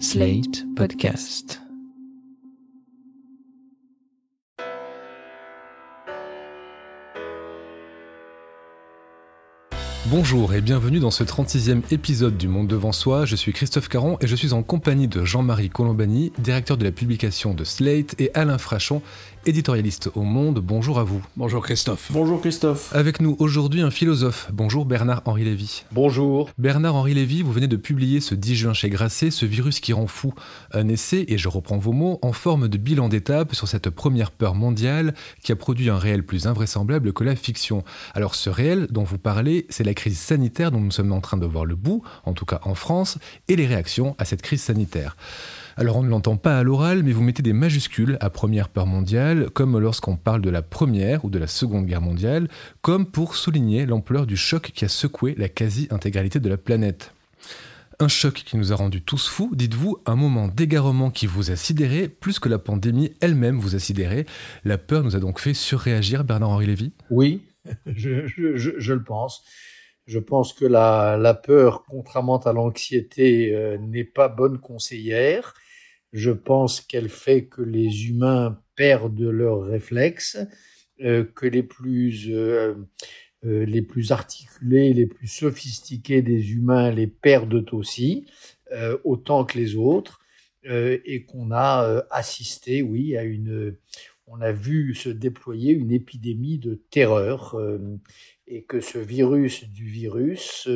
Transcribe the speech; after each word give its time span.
Slate 0.00 0.64
Podcast. 0.74 1.69
Bonjour 10.10 10.54
et 10.54 10.60
bienvenue 10.60 10.98
dans 10.98 11.12
ce 11.12 11.22
36e 11.22 11.82
épisode 11.92 12.36
du 12.36 12.48
Monde 12.48 12.66
devant 12.66 12.90
soi. 12.90 13.26
Je 13.26 13.36
suis 13.36 13.52
Christophe 13.52 13.88
Caron 13.88 14.18
et 14.20 14.26
je 14.26 14.34
suis 14.34 14.52
en 14.52 14.64
compagnie 14.64 15.06
de 15.06 15.24
Jean-Marie 15.24 15.70
Colombani, 15.70 16.32
directeur 16.36 16.76
de 16.76 16.82
la 16.82 16.90
publication 16.90 17.54
de 17.54 17.62
Slate, 17.62 18.20
et 18.20 18.32
Alain 18.34 18.58
Frachon, 18.58 19.02
éditorialiste 19.46 20.10
au 20.16 20.22
Monde. 20.22 20.58
Bonjour 20.58 20.98
à 20.98 21.04
vous. 21.04 21.24
Bonjour 21.36 21.62
Christophe. 21.62 22.10
Bonjour 22.10 22.40
Christophe. 22.40 22.92
Avec 22.92 23.20
nous 23.20 23.36
aujourd'hui 23.38 23.82
un 23.82 23.92
philosophe. 23.92 24.50
Bonjour 24.52 24.84
Bernard-Henri 24.84 25.44
Lévy. 25.44 25.84
Bonjour. 25.92 26.50
Bernard-Henri 26.58 27.14
Lévy, 27.14 27.42
vous 27.42 27.52
venez 27.52 27.68
de 27.68 27.76
publier 27.76 28.20
ce 28.20 28.34
10 28.34 28.56
juin 28.56 28.72
chez 28.72 28.90
Grasset, 28.90 29.30
Ce 29.30 29.46
virus 29.46 29.78
qui 29.78 29.92
rend 29.92 30.08
fou. 30.08 30.34
Un 30.72 30.88
essai, 30.88 31.24
et 31.28 31.38
je 31.38 31.48
reprends 31.48 31.78
vos 31.78 31.92
mots, 31.92 32.18
en 32.22 32.32
forme 32.32 32.66
de 32.66 32.78
bilan 32.78 33.08
d'étape 33.08 33.54
sur 33.54 33.68
cette 33.68 33.90
première 33.90 34.32
peur 34.32 34.56
mondiale 34.56 35.14
qui 35.44 35.52
a 35.52 35.56
produit 35.56 35.88
un 35.88 35.98
réel 35.98 36.26
plus 36.26 36.48
invraisemblable 36.48 37.12
que 37.12 37.22
la 37.22 37.36
fiction. 37.36 37.84
Alors 38.12 38.34
ce 38.34 38.50
réel 38.50 38.88
dont 38.90 39.04
vous 39.04 39.18
parlez, 39.18 39.66
c'est 39.68 39.84
la 39.84 39.94
crise 40.00 40.18
sanitaire 40.18 40.70
dont 40.70 40.80
nous 40.80 40.90
sommes 40.90 41.12
en 41.12 41.20
train 41.20 41.36
de 41.36 41.44
voir 41.44 41.66
le 41.66 41.76
bout, 41.76 42.02
en 42.24 42.32
tout 42.32 42.46
cas 42.46 42.60
en 42.64 42.74
France, 42.74 43.18
et 43.48 43.56
les 43.56 43.66
réactions 43.66 44.16
à 44.16 44.24
cette 44.24 44.40
crise 44.40 44.62
sanitaire. 44.62 45.14
Alors 45.76 45.98
on 45.98 46.02
ne 46.02 46.08
l'entend 46.08 46.38
pas 46.38 46.58
à 46.58 46.62
l'oral, 46.62 47.02
mais 47.02 47.12
vous 47.12 47.22
mettez 47.22 47.42
des 47.42 47.52
majuscules 47.52 48.16
à 48.22 48.30
Première 48.30 48.70
Peur 48.70 48.86
mondiale, 48.86 49.50
comme 49.50 49.78
lorsqu'on 49.78 50.16
parle 50.16 50.40
de 50.40 50.48
la 50.48 50.62
Première 50.62 51.22
ou 51.26 51.28
de 51.28 51.38
la 51.38 51.46
Seconde 51.46 51.84
Guerre 51.84 52.00
mondiale, 52.00 52.48
comme 52.80 53.04
pour 53.04 53.36
souligner 53.36 53.84
l'ampleur 53.84 54.26
du 54.26 54.38
choc 54.38 54.72
qui 54.74 54.86
a 54.86 54.88
secoué 54.88 55.34
la 55.36 55.50
quasi-intégralité 55.50 56.40
de 56.40 56.48
la 56.48 56.56
planète. 56.56 57.12
Un 57.98 58.08
choc 58.08 58.42
qui 58.46 58.56
nous 58.56 58.72
a 58.72 58.76
rendus 58.76 59.02
tous 59.02 59.28
fous, 59.28 59.50
dites-vous, 59.52 59.98
un 60.06 60.16
moment 60.16 60.48
d'égarement 60.48 61.10
qui 61.10 61.26
vous 61.26 61.50
a 61.50 61.56
sidéré, 61.56 62.08
plus 62.08 62.38
que 62.38 62.48
la 62.48 62.58
pandémie 62.58 63.12
elle-même 63.20 63.58
vous 63.58 63.76
a 63.76 63.78
sidéré. 63.78 64.24
La 64.64 64.78
peur 64.78 65.04
nous 65.04 65.14
a 65.14 65.20
donc 65.20 65.40
fait 65.40 65.52
surréagir, 65.52 66.24
Bernard-Henri 66.24 66.64
Lévy? 66.64 66.92
Oui, 67.10 67.42
je, 67.86 68.26
je, 68.56 68.92
le 68.92 69.02
pense. 69.02 69.44
Je 70.10 70.18
pense 70.18 70.52
que 70.52 70.64
la, 70.64 71.34
peur, 71.34 71.84
contrairement 71.88 72.40
à 72.40 72.52
l'anxiété, 72.52 73.54
euh, 73.54 73.78
n'est 73.78 74.02
pas 74.02 74.26
bonne 74.26 74.58
conseillère. 74.58 75.54
Je 76.12 76.32
pense 76.32 76.80
qu'elle 76.80 77.08
fait 77.08 77.44
que 77.44 77.62
les 77.62 78.08
humains 78.08 78.60
perdent 78.74 79.20
leurs 79.20 79.62
réflexes, 79.62 80.36
euh, 81.00 81.22
que 81.22 81.46
les 81.46 81.62
plus, 81.62 82.26
euh, 82.30 82.74
les 83.44 83.82
plus 83.82 84.10
articulés, 84.10 84.92
les 84.94 85.06
plus 85.06 85.28
sophistiqués 85.28 86.22
des 86.22 86.54
humains 86.54 86.90
les 86.90 87.06
perdent 87.06 87.72
aussi, 87.72 88.26
autant 89.04 89.44
que 89.44 89.58
les 89.58 89.76
autres, 89.76 90.18
et 90.64 91.24
qu'on 91.24 91.52
a 91.52 92.04
assisté, 92.10 92.82
oui, 92.82 93.16
à 93.16 93.22
une, 93.22 93.76
on 94.26 94.40
a 94.42 94.52
vu 94.52 94.94
se 94.94 95.08
déployer 95.08 95.72
une 95.72 95.90
épidémie 95.90 96.58
de 96.58 96.74
terreur, 96.90 97.56
et 98.50 98.64
que 98.64 98.80
ce 98.80 98.98
virus 98.98 99.64
du 99.70 99.86
virus 99.86 100.68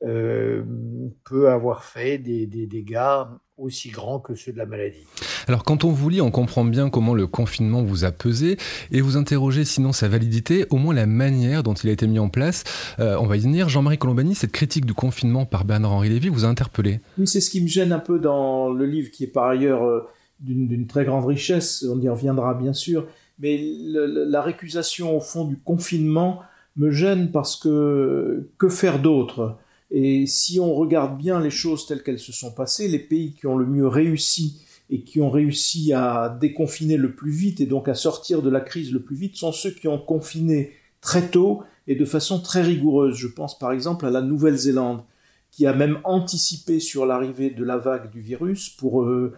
peut 0.00 1.48
avoir 1.48 1.84
fait 1.84 2.18
des, 2.18 2.46
des 2.46 2.66
dégâts 2.66 3.24
aussi 3.56 3.90
grands 3.90 4.18
que 4.18 4.34
ceux 4.34 4.52
de 4.52 4.58
la 4.58 4.66
maladie. 4.66 5.06
Alors 5.46 5.62
quand 5.62 5.84
on 5.84 5.90
vous 5.90 6.08
lit, 6.08 6.20
on 6.20 6.30
comprend 6.30 6.64
bien 6.64 6.90
comment 6.90 7.14
le 7.14 7.26
confinement 7.26 7.82
vous 7.82 8.04
a 8.04 8.10
pesé 8.10 8.56
et 8.90 9.00
vous 9.00 9.16
interrogez 9.16 9.64
sinon 9.64 9.92
sa 9.92 10.08
validité, 10.08 10.66
au 10.70 10.76
moins 10.76 10.94
la 10.94 11.06
manière 11.06 11.62
dont 11.62 11.74
il 11.74 11.88
a 11.88 11.92
été 11.92 12.06
mis 12.06 12.18
en 12.18 12.28
place. 12.28 12.64
Euh, 12.98 13.16
on 13.20 13.26
va 13.26 13.36
y 13.36 13.40
venir. 13.40 13.68
Jean-Marie 13.68 13.98
Colombani, 13.98 14.34
cette 14.34 14.52
critique 14.52 14.86
du 14.86 14.94
confinement 14.94 15.46
par 15.46 15.64
Bernard-Henri 15.64 16.08
Lévy 16.08 16.28
vous 16.28 16.44
a 16.44 16.48
interpellé 16.48 17.00
Oui, 17.18 17.28
c'est 17.28 17.40
ce 17.40 17.50
qui 17.50 17.60
me 17.60 17.68
gêne 17.68 17.92
un 17.92 18.00
peu 18.00 18.18
dans 18.18 18.70
le 18.70 18.86
livre 18.86 19.10
qui 19.10 19.24
est 19.24 19.28
par 19.28 19.44
ailleurs 19.44 19.84
euh, 19.84 20.00
d'une 20.40 20.86
très 20.86 21.04
grande 21.04 21.24
richesse, 21.24 21.84
on 21.88 22.00
y 22.00 22.08
reviendra 22.08 22.54
bien 22.54 22.72
sûr, 22.72 23.06
mais 23.38 23.56
le, 23.56 24.24
la 24.28 24.42
récusation 24.42 25.16
au 25.16 25.20
fond 25.20 25.44
du 25.44 25.56
confinement 25.56 26.42
me 26.76 26.90
gêne 26.90 27.30
parce 27.30 27.56
que 27.56 28.48
que 28.58 28.68
faire 28.68 29.00
d'autre? 29.00 29.58
Et 29.90 30.26
si 30.26 30.58
on 30.58 30.74
regarde 30.74 31.16
bien 31.16 31.40
les 31.40 31.50
choses 31.50 31.86
telles 31.86 32.02
qu'elles 32.02 32.18
se 32.18 32.32
sont 32.32 32.52
passées, 32.52 32.88
les 32.88 32.98
pays 32.98 33.34
qui 33.34 33.46
ont 33.46 33.56
le 33.56 33.66
mieux 33.66 33.86
réussi 33.86 34.60
et 34.90 35.02
qui 35.02 35.20
ont 35.20 35.30
réussi 35.30 35.92
à 35.92 36.36
déconfiner 36.40 36.96
le 36.96 37.14
plus 37.14 37.30
vite 37.30 37.60
et 37.60 37.66
donc 37.66 37.88
à 37.88 37.94
sortir 37.94 38.42
de 38.42 38.50
la 38.50 38.60
crise 38.60 38.92
le 38.92 39.00
plus 39.00 39.16
vite 39.16 39.36
sont 39.36 39.52
ceux 39.52 39.70
qui 39.70 39.88
ont 39.88 39.98
confiné 39.98 40.72
très 41.00 41.28
tôt 41.28 41.62
et 41.86 41.94
de 41.94 42.04
façon 42.04 42.40
très 42.40 42.62
rigoureuse. 42.62 43.16
Je 43.16 43.28
pense 43.28 43.58
par 43.58 43.72
exemple 43.72 44.06
à 44.06 44.10
la 44.10 44.20
Nouvelle-Zélande, 44.20 45.02
qui 45.50 45.66
a 45.66 45.72
même 45.72 45.98
anticipé 46.02 46.80
sur 46.80 47.06
l'arrivée 47.06 47.50
de 47.50 47.62
la 47.62 47.78
vague 47.78 48.10
du 48.10 48.20
virus 48.20 48.70
pour 48.70 49.02
euh, 49.02 49.34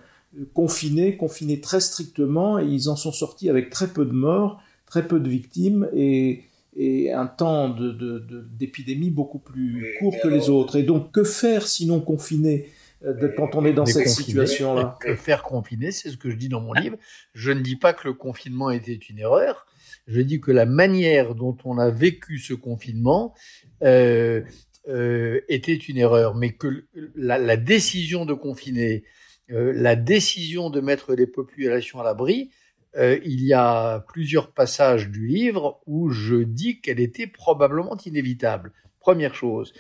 confiner, 0.55 1.17
confiner 1.17 1.61
très 1.61 1.81
strictement, 1.81 2.59
et 2.59 2.67
ils 2.67 2.89
en 2.89 2.97
sont 2.97 3.13
sortis 3.13 3.51
avec 3.51 3.69
très 3.69 3.89
peu 3.89 4.07
de 4.07 4.13
morts, 4.13 4.61
très 4.87 5.07
peu 5.07 5.21
de 5.21 5.29
victimes, 5.29 5.89
et 5.95 6.45
et 6.77 7.13
un 7.13 7.27
temps 7.27 7.69
d'épidémie 7.71 9.07
de, 9.07 9.11
de, 9.11 9.17
beaucoup 9.17 9.39
plus 9.39 9.95
court 9.99 10.15
que 10.23 10.29
les 10.29 10.51
autres. 10.51 10.77
Et 10.77 10.83
donc, 10.83 11.11
que 11.11 11.25
faire 11.25 11.67
sinon 11.67 12.01
confiner 12.01 12.69
euh, 13.05 13.29
quand 13.37 13.55
on 13.55 13.65
est 13.65 13.73
dans 13.73 13.87
cette 13.87 14.09
situation-là 14.09 14.99
Que 15.01 15.15
faire 15.17 15.43
confiner, 15.43 15.91
c'est 15.91 16.11
ce 16.11 16.17
que 16.17 16.31
je 16.31 16.37
dis 16.37 16.49
dans 16.49 16.61
mon 16.61 16.75
livre. 16.75 16.97
Je 17.35 17.51
ne 17.51 17.61
dis 17.61 17.77
pas 17.77 17.93
que 17.93 18.07
le 18.09 18.15
confinement 18.15 18.71
était 18.71 18.95
une 18.95 19.19
erreur. 19.19 19.67
Je 20.07 20.21
dis 20.21 20.41
que 20.41 20.53
la 20.53 20.67
manière 20.67 21.35
dont 21.35 21.57
on 21.65 21.79
a 21.79 21.91
vécu 21.91 22.39
ce 22.39 22.55
confinement 22.55 23.35
euh, 23.83 24.43
euh, 24.89 25.41
était 25.49 25.75
une 25.75 25.99
erreur, 25.99 26.35
mais 26.35 26.53
que 26.53 26.85
la, 27.17 27.39
la 27.39 27.57
décision 27.57 28.25
de 28.25 28.35
confiner, 28.35 29.03
euh, 29.51 29.73
la 29.75 29.97
décision 29.97 30.71
de 30.71 30.81
mettre 30.81 31.15
les 31.15 31.27
populations 31.27 32.01
à 32.01 32.05
l'abri, 32.05 32.51
euh, 32.97 33.19
il 33.25 33.45
y 33.45 33.53
a 33.53 34.01
plusieurs 34.09 34.53
passages 34.53 35.11
du 35.11 35.27
livre 35.27 35.81
où 35.87 36.11
je 36.11 36.37
dis 36.37 36.81
qu'elle 36.81 37.01
était 37.01 37.27
probablement 37.27 37.97
inévitable. 38.05 38.73
Première 39.01 39.35
chose. 39.35 39.73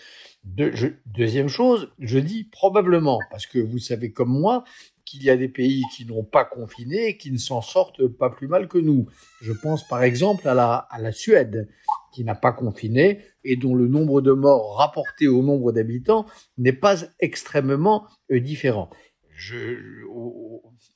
Deuxième 0.44 1.49
chose, 1.49 1.91
je 1.99 2.19
dis 2.19 2.44
probablement, 2.44 3.19
parce 3.31 3.47
que 3.47 3.59
vous 3.59 3.78
savez 3.78 4.12
comme 4.12 4.28
moi 4.28 4.62
qu'il 5.04 5.22
y 5.22 5.31
a 5.31 5.37
des 5.37 5.49
pays 5.49 5.82
qui 5.97 6.04
n'ont 6.04 6.25
pas 6.25 6.44
confiné 6.44 7.09
et 7.09 7.16
qui 7.16 7.32
ne 7.32 7.38
s'en 7.38 7.60
sortent 7.60 8.06
pas 8.06 8.31
plus 8.31 8.47
mal 8.47 8.69
que 8.69 8.78
nous. 8.78 9.06
Je 9.41 9.53
pense 9.53 9.87
par 9.88 10.03
exemple 10.03 10.47
à 10.47 10.54
la, 10.54 10.75
à 10.75 11.00
la 11.00 11.12
Suède, 11.12 11.69
qui 12.12 12.25
n'a 12.25 12.34
pas 12.34 12.53
confiné 12.53 13.21
et 13.44 13.56
dont 13.56 13.75
le 13.75 13.88
nombre 13.88 14.21
de 14.21 14.33
morts 14.33 14.77
rapporté 14.77 15.28
au 15.28 15.43
nombre 15.43 15.72
d'habitants 15.72 16.27
n'est 16.59 16.72
pas 16.72 16.97
extrêmement 17.21 18.06
euh, 18.31 18.41
différent. 18.41 18.91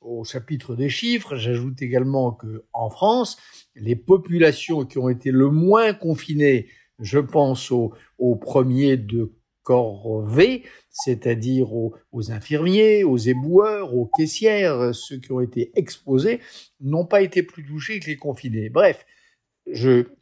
Au, 0.01 0.23
chapitre 0.23 0.75
des 0.75 0.89
chiffres, 0.89 1.35
j'ajoute 1.35 1.81
également 1.81 2.31
que 2.31 2.65
en 2.73 2.89
France, 2.89 3.37
les 3.75 3.95
populations 3.95 4.85
qui 4.85 4.97
ont 4.97 5.09
été 5.09 5.31
le 5.31 5.49
moins 5.49 5.93
confinées, 5.93 6.67
je 6.99 7.19
pense 7.19 7.71
aux, 7.71 7.93
premiers 8.35 8.97
de 8.97 9.33
corvée, 9.63 10.63
c'est-à-dire 10.89 11.73
aux, 11.73 11.95
infirmiers, 12.31 13.03
aux 13.03 13.17
éboueurs, 13.17 13.95
aux 13.95 14.07
caissières, 14.07 14.93
ceux 14.93 15.17
qui 15.17 15.31
ont 15.31 15.41
été 15.41 15.71
exposés, 15.75 16.39
n'ont 16.79 17.05
pas 17.05 17.21
été 17.21 17.43
plus 17.43 17.65
touchés 17.65 17.99
que 17.99 18.07
les 18.07 18.17
confinés. 18.17 18.69
Bref, 18.69 19.05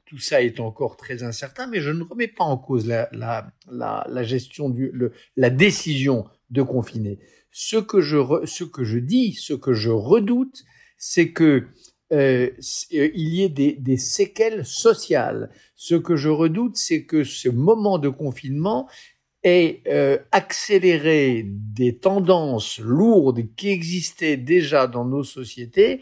tout 0.05 0.17
ça 0.17 0.41
est 0.41 0.59
encore 0.59 0.97
très 0.97 1.23
incertain, 1.23 1.67
mais 1.67 1.79
je 1.79 1.91
ne 1.91 2.03
remets 2.03 2.27
pas 2.27 2.43
en 2.43 2.57
cause 2.57 2.87
la, 2.87 4.23
gestion 4.23 4.75
la 5.35 5.49
décision 5.49 6.25
de 6.49 6.61
confiner. 6.61 7.19
Ce 7.51 7.77
que 7.77 8.01
je, 8.01 8.17
re, 8.17 8.47
ce 8.47 8.63
que 8.63 8.83
je 8.83 8.99
dis, 8.99 9.33
ce 9.33 9.53
que 9.53 9.73
je 9.73 9.89
redoute, 9.89 10.63
c'est 10.97 11.31
que 11.31 11.67
euh, 12.11 12.49
il 12.91 13.29
y 13.35 13.43
ait 13.43 13.49
des, 13.49 13.73
des, 13.73 13.97
séquelles 13.97 14.65
sociales. 14.65 15.51
Ce 15.75 15.95
que 15.95 16.15
je 16.15 16.29
redoute, 16.29 16.75
c'est 16.75 17.05
que 17.05 17.23
ce 17.23 17.49
moment 17.49 17.99
de 17.99 18.09
confinement 18.09 18.87
ait 19.43 19.81
euh, 19.87 20.17
accéléré 20.31 21.45
des 21.45 21.97
tendances 21.97 22.79
lourdes 22.79 23.43
qui 23.55 23.69
existaient 23.69 24.37
déjà 24.37 24.87
dans 24.87 25.05
nos 25.05 25.23
sociétés 25.23 26.01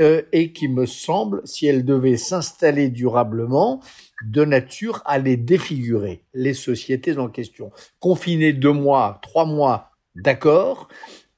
euh, 0.00 0.22
et 0.32 0.52
qui 0.52 0.68
me 0.68 0.86
semble, 0.86 1.42
si 1.44 1.66
elles 1.66 1.84
devaient 1.84 2.16
s'installer 2.16 2.88
durablement, 2.88 3.80
de 4.24 4.44
nature 4.44 5.02
à 5.04 5.18
les 5.18 5.36
défigurer, 5.36 6.24
les 6.34 6.54
sociétés 6.54 7.18
en 7.18 7.28
question. 7.28 7.70
Confiner 8.00 8.52
deux 8.52 8.72
mois, 8.72 9.20
trois 9.22 9.44
mois, 9.44 9.91
d'accord, 10.14 10.88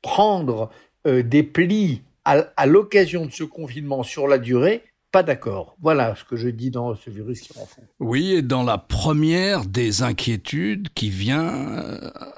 prendre 0.02 0.70
euh, 1.06 1.22
des 1.22 1.42
plis 1.42 2.02
à, 2.24 2.66
l'occasion 2.66 3.26
de 3.26 3.30
ce 3.30 3.44
confinement 3.44 4.02
sur 4.02 4.26
la 4.26 4.38
durée, 4.38 4.82
pas 5.12 5.22
d'accord. 5.22 5.76
Voilà 5.80 6.16
ce 6.16 6.24
que 6.24 6.36
je 6.36 6.48
dis 6.48 6.70
dans 6.70 6.94
ce 6.94 7.10
virus 7.10 7.42
qui 7.42 7.52
rend. 7.52 7.68
Oui, 8.00 8.32
et 8.32 8.42
dans 8.42 8.62
la 8.62 8.78
première 8.78 9.64
des 9.66 10.02
inquiétudes 10.02 10.88
qui 10.94 11.10
vient 11.10 11.52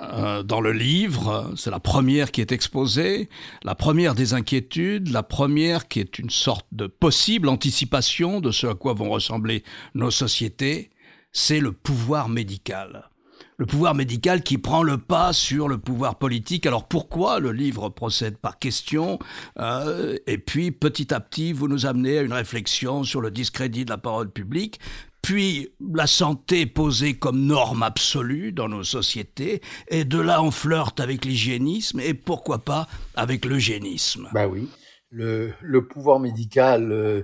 euh, 0.00 0.42
dans 0.42 0.60
le 0.60 0.72
livre, 0.72 1.52
c'est 1.56 1.70
la 1.70 1.80
première 1.80 2.32
qui 2.32 2.40
est 2.40 2.52
exposée, 2.52 3.30
la 3.62 3.74
première 3.74 4.14
des 4.14 4.34
inquiétudes, 4.34 5.08
la 5.08 5.22
première 5.22 5.88
qui 5.88 6.00
est 6.00 6.18
une 6.18 6.30
sorte 6.30 6.66
de 6.72 6.86
possible 6.86 7.48
anticipation 7.48 8.40
de 8.40 8.50
ce 8.50 8.66
à 8.66 8.74
quoi 8.74 8.92
vont 8.92 9.08
ressembler 9.08 9.62
nos 9.94 10.10
sociétés, 10.10 10.90
c'est 11.32 11.60
le 11.60 11.72
pouvoir 11.72 12.28
médical. 12.28 13.08
Le 13.56 13.66
pouvoir 13.66 13.94
médical 13.94 14.42
qui 14.42 14.58
prend 14.58 14.82
le 14.82 14.98
pas 14.98 15.32
sur 15.32 15.68
le 15.68 15.78
pouvoir 15.78 16.16
politique. 16.16 16.66
Alors 16.66 16.86
pourquoi 16.86 17.40
le 17.40 17.52
livre 17.52 17.88
procède 17.88 18.36
par 18.36 18.58
question 18.58 19.18
euh, 19.58 20.16
Et 20.26 20.38
puis 20.38 20.70
petit 20.70 21.12
à 21.14 21.20
petit, 21.20 21.52
vous 21.52 21.68
nous 21.68 21.86
amenez 21.86 22.18
à 22.18 22.22
une 22.22 22.32
réflexion 22.32 23.02
sur 23.02 23.20
le 23.20 23.30
discrédit 23.30 23.84
de 23.84 23.90
la 23.90 23.98
parole 23.98 24.30
publique 24.30 24.80
puis 25.26 25.70
la 25.92 26.06
santé 26.06 26.66
posée 26.66 27.14
comme 27.14 27.46
norme 27.46 27.82
absolue 27.82 28.52
dans 28.52 28.68
nos 28.68 28.84
sociétés, 28.84 29.60
et 29.88 30.04
de 30.04 30.20
là 30.20 30.40
on 30.40 30.52
flirte 30.52 31.00
avec 31.00 31.24
l'hygiénisme, 31.24 31.98
et 31.98 32.14
pourquoi 32.14 32.60
pas 32.60 32.86
avec 33.16 33.44
l'eugénisme. 33.44 34.28
Bah 34.32 34.46
oui, 34.46 34.68
le, 35.10 35.52
pouvoir 35.80 36.20
médical, 36.20 36.92
euh, 36.92 37.22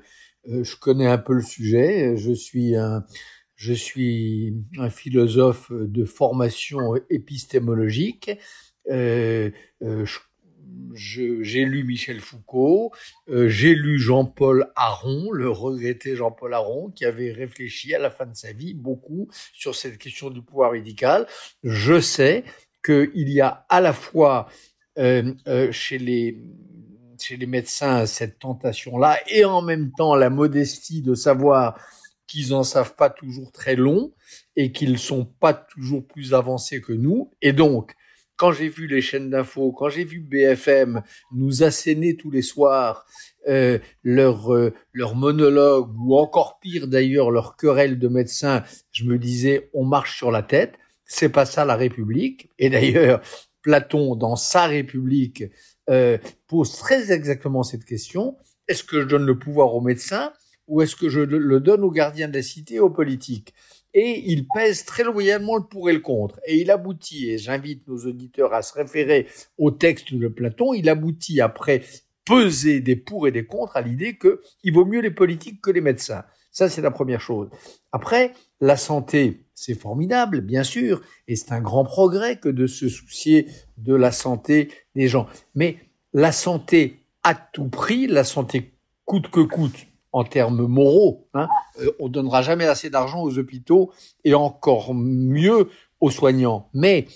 euh, 0.49 0.65
je 0.65 0.75
connais 0.75 1.07
un 1.07 1.19
peu 1.19 1.35
le 1.35 1.43
sujet, 1.43 2.17
je 2.17 2.33
suis 2.33 2.75
un, 2.75 3.05
je 3.63 3.75
suis 3.75 4.57
un 4.77 4.91
philosophe 4.91 5.71
de 5.71 6.05
formation 6.05 6.97
épistémologique. 7.11 8.33
Euh, 8.91 9.53
euh, 9.85 10.05
j'ai 10.95 11.65
lu 11.65 11.85
Michel 11.85 12.19
Foucault, 12.19 12.91
euh, 13.29 13.49
j'ai 13.49 13.77
lu 13.77 14.01
Jean-Paul 14.01 14.73
Aron, 14.75 15.31
le 15.31 15.49
regretté 15.49 16.17
Jean-Paul 16.17 16.55
Aron, 16.55 16.91
qui 16.91 17.05
avait 17.05 17.31
réfléchi 17.31 17.95
à 17.95 18.01
la 18.01 18.11
fin 18.11 18.27
de 18.27 18.35
sa 18.35 18.53
vie 18.53 18.75
beaucoup 18.75 19.29
sur 19.53 19.77
cette 19.77 19.97
question 19.97 20.31
du 20.31 20.43
pouvoir 20.43 20.73
médical. 20.73 21.29
Je 21.63 22.01
sais 22.01 22.43
qu'il 22.85 23.29
y 23.29 23.41
a 23.41 23.65
à 23.69 23.81
la 23.81 23.93
fois 23.93 24.49
chez 24.97 25.99
les 25.99 26.43
chez 27.21 27.37
les 27.37 27.47
médecins 27.47 28.07
cette 28.07 28.41
tentation-là 28.41 29.17
et 29.29 29.45
en 29.45 29.63
même 29.63 29.93
temps 29.97 30.17
la 30.17 30.31
modestie 30.31 31.01
de 31.01 31.15
savoir 31.15 31.79
qu'ils 32.33 32.55
en 32.55 32.63
savent 32.63 32.95
pas 32.95 33.11
toujours 33.11 33.53
très 33.53 33.77
long 33.77 34.11
et 34.57 34.73
qu'ils 34.73 34.99
sont 34.99 35.27
pas 35.27 35.53
toujours 35.53 36.07
plus 36.07 36.33
avancés 36.33 36.81
que 36.81 36.95
nous. 36.95 37.31
Et 37.43 37.53
donc, 37.53 37.93
quand 38.37 38.53
j'ai 38.53 38.71
vu 38.71 38.87
les 38.87 39.03
chaînes 39.03 39.29
d'infos, 39.29 39.71
quand 39.73 39.91
j'ai 39.91 40.05
vu 40.05 40.21
BFM 40.21 41.03
nous 41.33 41.63
asséner 41.63 42.17
tous 42.17 42.31
les 42.31 42.41
soirs 42.41 43.05
euh, 43.49 43.79
leur 44.03 44.55
euh, 44.55 44.73
leur 44.95 45.15
monologue 45.15 45.91
ou 45.99 46.17
encore 46.17 46.59
pire 46.59 46.89
d'ailleurs 46.89 47.31
leur 47.31 47.57
querelle 47.57 47.99
de 47.99 48.09
médecins, 48.09 48.63
je 48.93 49.05
me 49.05 49.19
disais 49.19 49.69
on 49.75 49.85
marche 49.85 50.17
sur 50.17 50.31
la 50.31 50.43
tête. 50.43 50.77
C'est 51.05 51.29
pas 51.29 51.45
ça 51.45 51.67
la 51.67 51.77
République. 51.77 52.49
Et 52.59 52.71
d'ailleurs, 52.71 53.21
Platon 53.61 54.17
dans 54.17 54.37
sa 54.37 54.67
République 54.67 55.45
euh, 55.91 56.17
pose 56.49 56.79
très 56.79 57.13
exactement 57.13 57.63
cette 57.63 57.85
question. 57.85 58.39
Est-ce 58.69 58.85
que 58.85 59.03
je 59.03 59.07
donne 59.07 59.27
le 59.27 59.39
pouvoir 59.39 59.75
aux 59.75 59.83
médecins? 59.83 60.33
Ou 60.69 60.83
est-ce 60.83 60.97
que 60.97 61.09
je 61.09 61.21
le 61.21 61.61
donne 61.61 61.83
aux 61.83 61.91
gardiens 61.91 62.29
de 62.29 62.35
la 62.35 62.43
cité, 62.43 62.81
aux 62.81 62.91
politiques 62.91 63.55
Et 63.95 64.23
il 64.27 64.47
pèse 64.55 64.85
très 64.85 65.05
loyalement 65.05 65.57
le 65.57 65.65
pour 65.65 65.91
et 65.91 65.93
le 65.93 66.01
contre. 66.01 66.41
Et 66.47 66.61
il 66.61 66.71
aboutit, 66.71 67.31
et 67.31 67.39
j'invite 67.39 67.87
nos 67.89 67.99
auditeurs 68.07 68.55
à 68.55 68.63
se 68.63 68.75
référer 68.75 69.27
au 69.59 69.71
texte 69.71 70.15
de 70.15 70.29
Platon, 70.29 70.73
il 70.73 70.89
aboutit 70.89 71.41
après 71.41 71.83
peser 72.25 72.81
des 72.81 72.97
pour 72.97 73.27
et 73.27 73.33
des 73.33 73.45
contre 73.45 73.77
à 73.77 73.81
l'idée 73.81 74.17
qu'il 74.17 74.73
vaut 74.73 74.85
mieux 74.85 75.01
les 75.01 75.11
politiques 75.11 75.61
que 75.61 75.71
les 75.71 75.81
médecins. 75.81 76.25
Ça, 76.53 76.69
c'est 76.69 76.83
la 76.83 76.91
première 76.91 77.21
chose. 77.21 77.49
Après, 77.93 78.33
la 78.61 78.77
santé, 78.77 79.47
c'est 79.55 79.75
formidable, 79.75 80.43
bien 80.43 80.63
sûr, 80.63 81.01
et 81.27 81.35
c'est 81.35 81.53
un 81.53 81.61
grand 81.61 81.85
progrès 81.85 82.39
que 82.39 82.49
de 82.49 82.67
se 82.67 82.89
soucier 82.89 83.49
de 83.79 83.95
la 83.95 84.13
santé 84.13 84.71
des 84.95 85.09
gens. 85.09 85.27
Mais 85.55 85.79
la 86.13 86.31
santé 86.31 87.07
à 87.23 87.35
tout 87.35 87.69
prix, 87.69 88.07
la 88.07 88.25
santé 88.25 88.75
coûte 89.05 89.31
que 89.31 89.41
coûte, 89.41 89.87
en 90.13 90.25
termes 90.25 90.67
moraux. 90.67 91.27
Hein. 91.35 91.49
Euh, 91.81 91.91
on 91.99 92.09
donnera 92.09 92.43
jamais 92.43 92.67
assez 92.67 92.91
d'argent 92.91 93.23
aux 93.23 93.39
hôpitaux 93.39 93.91
et 94.25 94.35
encore 94.35 94.95
mieux 94.95 95.69
aux 96.01 96.11
soignants. 96.11 96.69
Mais 96.75 97.07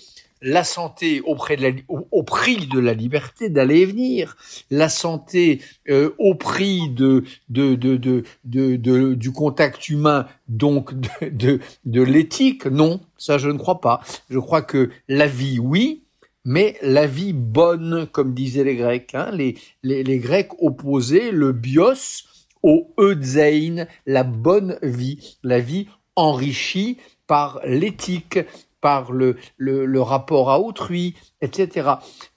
la 0.41 0.63
santé 0.63 1.21
auprès 1.21 1.57
de 1.57 1.63
la, 1.63 1.69
au, 1.89 2.23
prix 2.23 2.67
de 2.67 2.79
la 2.79 2.93
liberté 2.93 3.49
d'aller 3.49 3.79
et 3.79 3.85
venir, 3.85 4.37
la 4.69 4.89
santé 4.89 5.61
euh, 5.89 6.11
au 6.19 6.35
prix 6.35 6.89
de, 6.89 7.23
de, 7.49 7.75
de, 7.75 7.97
de, 8.45 9.13
du 9.13 9.31
contact 9.31 9.89
humain, 9.89 10.27
donc 10.47 10.93
de, 11.21 11.59
de, 11.85 12.01
l'éthique, 12.01 12.65
non, 12.65 13.01
ça 13.17 13.37
je 13.37 13.49
ne 13.49 13.57
crois 13.57 13.81
pas. 13.81 14.01
Je 14.29 14.39
crois 14.39 14.61
que 14.61 14.91
la 15.07 15.27
vie, 15.27 15.59
oui, 15.59 16.03
mais 16.45 16.77
la 16.81 17.07
vie 17.07 17.33
bonne, 17.33 18.07
comme 18.11 18.33
disaient 18.33 18.63
les 18.63 18.75
Grecs. 18.75 19.15
Hein, 19.15 19.31
les, 19.33 19.55
les, 19.83 20.03
les 20.03 20.19
Grecs 20.19 20.51
opposaient 20.59 21.31
le 21.31 21.51
bios 21.51 22.23
au 22.63 22.93
Euzein, 22.99 23.85
la 24.05 24.23
bonne 24.23 24.77
vie, 24.81 25.37
la 25.43 25.59
vie 25.59 25.87
enrichie 26.15 26.97
par 27.27 27.59
l'éthique, 27.65 28.39
par 28.81 29.11
le, 29.11 29.37
le, 29.57 30.01
rapport 30.01 30.49
à 30.49 30.59
autrui, 30.59 31.15
etc. 31.41 31.89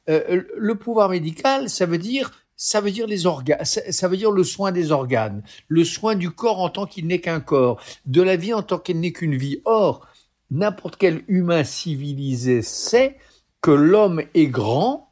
Euh, 0.08 0.42
le 0.56 0.74
pouvoir 0.74 1.10
médical, 1.10 1.68
ça 1.68 1.86
veut 1.86 1.98
dire 1.98 2.30
ça 2.56 2.82
veut 2.82 2.90
dire 2.90 3.06
les 3.06 3.24
organes, 3.24 3.64
ça 3.64 4.06
veut 4.06 4.18
dire 4.18 4.30
le 4.30 4.44
soin 4.44 4.70
des 4.70 4.92
organes, 4.92 5.42
le 5.68 5.82
soin 5.82 6.14
du 6.14 6.30
corps 6.30 6.60
en 6.60 6.68
tant 6.68 6.84
qu'il 6.84 7.06
n'est 7.06 7.22
qu'un 7.22 7.40
corps, 7.40 7.80
de 8.04 8.20
la 8.20 8.36
vie 8.36 8.52
en 8.52 8.62
tant 8.62 8.78
qu'elle 8.78 9.00
n'est 9.00 9.12
qu'une 9.12 9.34
vie. 9.34 9.62
Or, 9.64 10.06
n'importe 10.50 10.96
quel 10.96 11.24
humain 11.26 11.64
civilisé 11.64 12.60
sait 12.60 13.16
que 13.62 13.70
l'homme 13.70 14.22
est 14.34 14.48
grand 14.48 15.10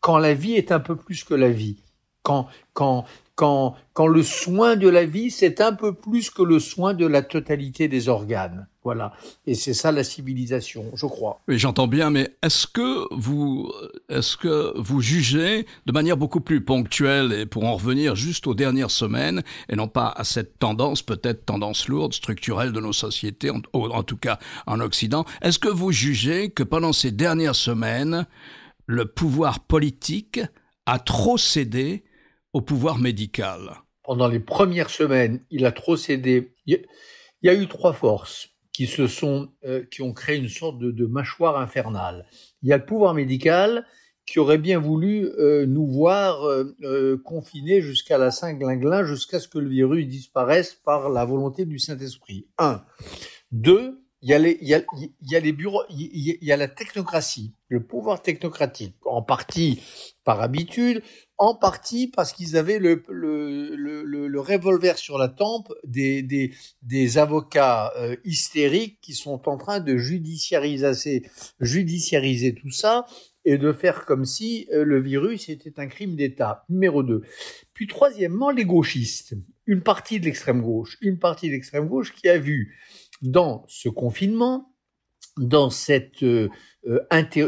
quand 0.00 0.16
la 0.16 0.32
vie 0.32 0.54
est 0.54 0.72
un 0.72 0.80
peu 0.80 0.96
plus 0.96 1.22
que 1.22 1.34
la 1.34 1.50
vie. 1.50 1.76
Quand, 2.22 2.46
quand, 2.72 3.04
quand, 3.36 3.76
le 3.98 4.22
soin 4.22 4.76
de 4.76 4.88
la 4.88 5.04
vie, 5.04 5.30
c'est 5.30 5.60
un 5.60 5.74
peu 5.74 5.92
plus 5.92 6.30
que 6.30 6.42
le 6.42 6.58
soin 6.58 6.94
de 6.94 7.06
la 7.06 7.20
totalité 7.20 7.86
des 7.86 8.08
organes. 8.08 8.66
Voilà. 8.82 9.12
Et 9.46 9.54
c'est 9.54 9.74
ça 9.74 9.92
la 9.92 10.04
civilisation, 10.04 10.86
je 10.94 11.06
crois. 11.06 11.40
Oui, 11.46 11.58
j'entends 11.58 11.86
bien, 11.86 12.08
mais 12.08 12.34
est-ce 12.42 12.66
que 12.66 13.04
vous, 13.14 13.70
est-ce 14.08 14.38
que 14.38 14.72
vous 14.78 15.02
jugez 15.02 15.66
de 15.84 15.92
manière 15.92 16.16
beaucoup 16.16 16.40
plus 16.40 16.64
ponctuelle 16.64 17.32
et 17.32 17.46
pour 17.46 17.64
en 17.64 17.74
revenir 17.74 18.16
juste 18.16 18.46
aux 18.46 18.54
dernières 18.54 18.90
semaines 18.90 19.42
et 19.68 19.76
non 19.76 19.88
pas 19.88 20.08
à 20.16 20.24
cette 20.24 20.58
tendance, 20.58 21.02
peut-être 21.02 21.44
tendance 21.44 21.88
lourde, 21.88 22.14
structurelle 22.14 22.72
de 22.72 22.80
nos 22.80 22.94
sociétés, 22.94 23.50
en, 23.50 23.60
en 23.74 24.02
tout 24.02 24.16
cas 24.16 24.38
en 24.66 24.80
Occident, 24.80 25.26
est-ce 25.42 25.58
que 25.58 25.68
vous 25.68 25.92
jugez 25.92 26.48
que 26.50 26.62
pendant 26.62 26.94
ces 26.94 27.10
dernières 27.10 27.56
semaines, 27.56 28.26
le 28.86 29.04
pouvoir 29.04 29.60
politique 29.60 30.40
a 30.86 30.98
trop 31.00 31.36
cédé 31.36 32.04
pouvoir 32.60 32.98
médical 32.98 33.82
Pendant 34.02 34.28
les 34.28 34.40
premières 34.40 34.90
semaines, 34.90 35.44
il 35.50 35.66
a 35.66 35.72
trop 35.72 35.96
cédé. 35.96 36.54
Il 36.66 36.80
y 37.42 37.48
a 37.48 37.54
eu 37.54 37.66
trois 37.66 37.92
forces 37.92 38.50
qui 38.72 38.86
se 38.86 39.06
sont, 39.06 39.48
euh, 39.64 39.84
qui 39.90 40.02
ont 40.02 40.12
créé 40.12 40.36
une 40.36 40.50
sorte 40.50 40.78
de, 40.78 41.06
mâchoire 41.06 41.58
infernale. 41.58 42.26
Il 42.62 42.68
y 42.68 42.74
a 42.74 42.76
le 42.76 42.84
pouvoir 42.84 43.14
médical 43.14 43.86
qui 44.26 44.38
aurait 44.38 44.58
bien 44.58 44.78
voulu 44.78 45.30
euh, 45.38 45.64
nous 45.66 45.86
voir 45.86 46.44
euh, 46.44 47.16
confinés 47.24 47.80
jusqu'à 47.80 48.18
la 48.18 48.30
Saint-Glinglin, 48.30 49.04
jusqu'à 49.04 49.40
ce 49.40 49.48
que 49.48 49.58
le 49.58 49.70
virus 49.70 50.06
disparaisse 50.06 50.74
par 50.74 51.08
la 51.08 51.24
volonté 51.24 51.64
du 51.64 51.78
Saint-Esprit. 51.78 52.48
Un. 52.58 52.84
Deux, 53.50 54.05
il 54.26 54.30
y 54.32 55.36
a 55.36 55.40
les, 55.40 55.52
bureaux, 55.52 55.84
il 55.88 56.38
y 56.42 56.50
a 56.50 56.56
la 56.56 56.66
technocratie, 56.66 57.52
le 57.68 57.84
pouvoir 57.84 58.22
technocratique, 58.22 58.96
en 59.04 59.22
partie 59.22 59.80
par 60.24 60.42
habitude, 60.42 61.00
en 61.38 61.54
partie 61.54 62.08
parce 62.08 62.32
qu'ils 62.32 62.56
avaient 62.56 62.80
le, 62.80 63.04
revolver 64.40 64.98
sur 64.98 65.16
la 65.16 65.28
tempe 65.28 65.72
des 65.84 67.18
avocats 67.18 67.92
euh, 67.96 68.16
hystériques 68.24 68.98
qui 69.00 69.14
sont 69.14 69.48
en 69.48 69.58
train 69.58 69.78
de 69.78 69.96
judiciariser, 69.96 71.22
judiciariser 71.60 72.52
tout 72.52 72.72
ça 72.72 73.06
et 73.44 73.58
de 73.58 73.72
faire 73.72 74.04
comme 74.06 74.24
si 74.24 74.66
euh, 74.72 74.84
le 74.84 75.00
virus 75.00 75.48
était 75.48 75.78
un 75.78 75.86
crime 75.86 76.16
d'État. 76.16 76.64
Numéro 76.68 77.04
2. 77.04 77.22
Puis 77.72 77.86
troisièmement, 77.86 78.50
les 78.50 78.64
gauchistes. 78.64 79.34
Une 79.66 79.82
partie 79.82 80.18
de 80.18 80.24
l'extrême 80.24 80.62
gauche. 80.62 80.98
Une 81.00 81.18
partie 81.18 81.46
de 81.46 81.52
l'extrême 81.52 81.86
gauche 81.86 82.12
qui 82.12 82.28
a 82.28 82.38
vu 82.38 82.76
dans 83.22 83.64
ce 83.68 83.88
confinement, 83.88 84.72
dans 85.38 85.68
cette, 85.70 86.22
euh, 86.22 86.48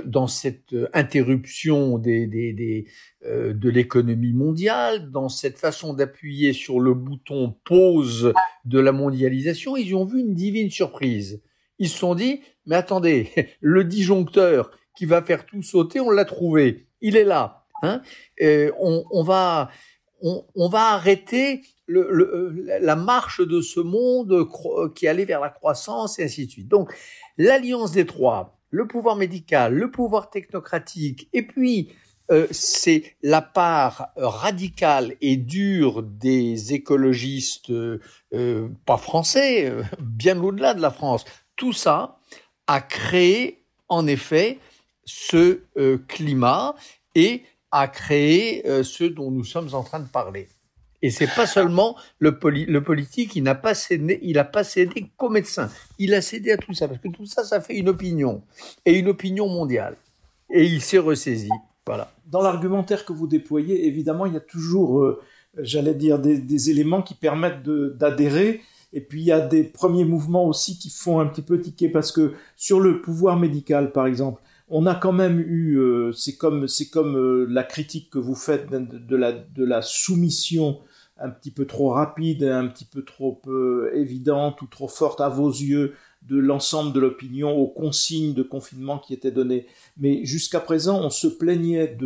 dans 0.04 0.26
cette 0.26 0.74
interruption 0.92 2.02
euh, 2.06 3.54
de 3.54 3.68
l'économie 3.68 4.32
mondiale, 4.32 5.10
dans 5.10 5.28
cette 5.28 5.58
façon 5.58 5.94
d'appuyer 5.94 6.52
sur 6.52 6.80
le 6.80 6.94
bouton 6.94 7.56
pause 7.64 8.32
de 8.64 8.78
la 8.78 8.92
mondialisation, 8.92 9.76
ils 9.76 9.94
ont 9.94 10.04
vu 10.04 10.20
une 10.20 10.34
divine 10.34 10.70
surprise. 10.70 11.42
Ils 11.78 11.88
se 11.88 11.98
sont 11.98 12.14
dit, 12.14 12.40
mais 12.66 12.76
attendez, 12.76 13.30
le 13.60 13.84
disjoncteur 13.84 14.70
qui 14.96 15.06
va 15.06 15.22
faire 15.22 15.46
tout 15.46 15.62
sauter, 15.62 16.00
on 16.00 16.10
l'a 16.10 16.24
trouvé. 16.24 16.88
Il 17.00 17.16
est 17.16 17.24
là. 17.24 17.66
Hein 17.82 18.02
euh, 18.42 18.72
on, 18.80 19.22
va, 19.22 19.70
on, 20.20 20.68
va 20.68 20.92
arrêter 20.92 21.62
la 21.86 22.96
marche 22.96 23.40
de 23.40 23.60
ce 23.60 23.80
monde 23.80 24.48
qui 24.94 25.06
allait 25.08 25.24
vers 25.24 25.40
la 25.40 25.48
croissance 25.48 26.18
et 26.18 26.24
ainsi 26.24 26.46
de 26.46 26.50
suite. 26.50 26.68
Donc, 26.68 26.92
l'alliance 27.36 27.92
des 27.92 28.06
trois, 28.06 28.58
le 28.70 28.86
pouvoir 28.86 29.16
médical, 29.16 29.74
le 29.74 29.90
pouvoir 29.90 30.30
technocratique, 30.30 31.28
et 31.32 31.42
puis 31.42 31.90
euh, 32.30 32.46
c'est 32.50 33.16
la 33.22 33.40
part 33.40 34.10
radicale 34.16 35.14
et 35.22 35.36
dure 35.36 36.02
des 36.02 36.74
écologistes, 36.74 37.70
euh, 37.70 38.68
pas 38.84 38.98
français, 38.98 39.70
euh, 39.70 39.82
bien 39.98 40.38
au-delà 40.42 40.74
de 40.74 40.82
la 40.82 40.90
France. 40.90 41.24
Tout 41.56 41.72
ça 41.72 42.18
a 42.66 42.82
créé 42.82 43.64
en 43.88 44.06
effet 44.06 44.58
ce 45.06 45.62
climat 46.06 46.74
et 47.14 47.42
a 47.70 47.88
créé 47.88 48.66
euh, 48.66 48.82
ce 48.82 49.04
dont 49.04 49.30
nous 49.30 49.44
sommes 49.44 49.74
en 49.74 49.82
train 49.82 50.00
de 50.00 50.08
parler. 50.08 50.48
Et 51.00 51.10
c'est 51.10 51.32
pas 51.32 51.46
seulement 51.46 51.96
le, 52.18 52.38
politique, 52.38 53.36
il 53.36 53.44
n'a 53.44 53.54
pas 53.54 53.74
cédé, 53.74 54.18
il 54.22 54.38
a 54.38 54.44
pas 54.44 54.64
cédé 54.64 55.10
qu'aux 55.16 55.28
médecins. 55.28 55.70
Il 55.98 56.12
a 56.12 56.20
cédé 56.20 56.50
à 56.50 56.56
tout 56.56 56.74
ça 56.74 56.88
parce 56.88 57.00
que 57.00 57.08
tout 57.08 57.26
ça, 57.26 57.44
ça 57.44 57.60
fait 57.60 57.76
une 57.76 57.88
opinion 57.88 58.42
et 58.84 58.98
une 58.98 59.08
opinion 59.08 59.48
mondiale. 59.48 59.96
Et 60.50 60.64
il 60.64 60.80
s'est 60.80 60.98
ressaisi. 60.98 61.50
Voilà. 61.86 62.10
Dans 62.26 62.42
l'argumentaire 62.42 63.04
que 63.04 63.12
vous 63.12 63.28
déployez, 63.28 63.86
évidemment, 63.86 64.26
il 64.26 64.34
y 64.34 64.36
a 64.36 64.40
toujours, 64.40 65.00
euh, 65.00 65.20
j'allais 65.58 65.94
dire, 65.94 66.18
des, 66.18 66.38
des, 66.38 66.70
éléments 66.70 67.02
qui 67.02 67.14
permettent 67.14 67.62
d'adhérer. 67.62 68.60
Et 68.92 69.00
puis 69.00 69.20
il 69.20 69.26
y 69.26 69.32
a 69.32 69.40
des 69.40 69.64
premiers 69.64 70.04
mouvements 70.04 70.46
aussi 70.46 70.78
qui 70.78 70.90
font 70.90 71.20
un 71.20 71.26
petit 71.26 71.42
peu 71.42 71.60
tiquer 71.60 71.90
parce 71.90 72.10
que 72.10 72.34
sur 72.56 72.80
le 72.80 73.02
pouvoir 73.02 73.38
médical, 73.38 73.92
par 73.92 74.06
exemple, 74.06 74.42
on 74.70 74.86
a 74.86 74.94
quand 74.94 75.12
même 75.12 75.40
eu, 75.40 75.78
euh, 75.78 76.12
c'est 76.12 76.36
comme, 76.36 76.68
c'est 76.68 76.88
comme 76.88 77.16
euh, 77.16 77.46
la 77.48 77.64
critique 77.64 78.10
que 78.10 78.18
vous 78.18 78.34
faites 78.34 78.70
de, 78.70 79.16
la, 79.16 79.32
de 79.32 79.64
la 79.64 79.82
soumission 79.82 80.80
un 81.20 81.30
petit 81.30 81.50
peu 81.50 81.66
trop 81.66 81.90
rapide, 81.90 82.44
un 82.44 82.68
petit 82.68 82.84
peu 82.84 83.02
trop 83.02 83.40
euh, 83.48 83.90
évidente 83.94 84.62
ou 84.62 84.66
trop 84.66 84.88
forte 84.88 85.20
à 85.20 85.28
vos 85.28 85.50
yeux 85.50 85.94
de 86.22 86.38
l'ensemble 86.38 86.92
de 86.92 87.00
l'opinion 87.00 87.56
aux 87.56 87.66
consignes 87.66 88.34
de 88.34 88.42
confinement 88.42 88.98
qui 88.98 89.14
étaient 89.14 89.30
données. 89.30 89.66
Mais 89.96 90.24
jusqu'à 90.24 90.60
présent, 90.60 91.00
on 91.00 91.10
se 91.10 91.26
plaignait 91.26 91.96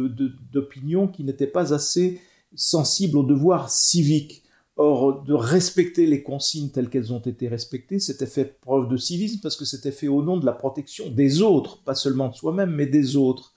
d'opinions 0.53 1.07
de, 1.07 1.13
qui 1.13 1.25
n'étaient 1.25 1.47
pas 1.47 1.75
assez 1.75 2.21
sensibles 2.55 3.19
aux 3.19 3.25
devoirs 3.25 3.71
civiques. 3.71 4.45
Or, 4.77 5.23
de 5.23 5.35
respecter 5.35 6.07
les 6.07 6.23
consignes 6.23 6.71
telles 6.71 6.89
qu'elles 6.89 7.13
ont 7.13 7.21
été 7.21 7.47
respectées, 7.47 7.99
c'était 7.99 8.27
fait 8.27 8.59
preuve 8.59 8.89
de 8.89 8.97
civisme 8.97 9.41
parce 9.43 9.57
que 9.57 9.67
c'était 9.67 9.93
fait 9.93 10.09
au 10.09 10.23
nom 10.23 10.39
de 10.39 10.47
la 10.47 10.53
protection 10.53 11.11
des 11.11 11.43
autres, 11.43 11.83
pas 11.83 11.95
seulement 11.95 12.29
de 12.29 12.35
soi-même, 12.35 12.71
mais 12.71 12.87
des 12.87 13.17
autres. 13.17 13.53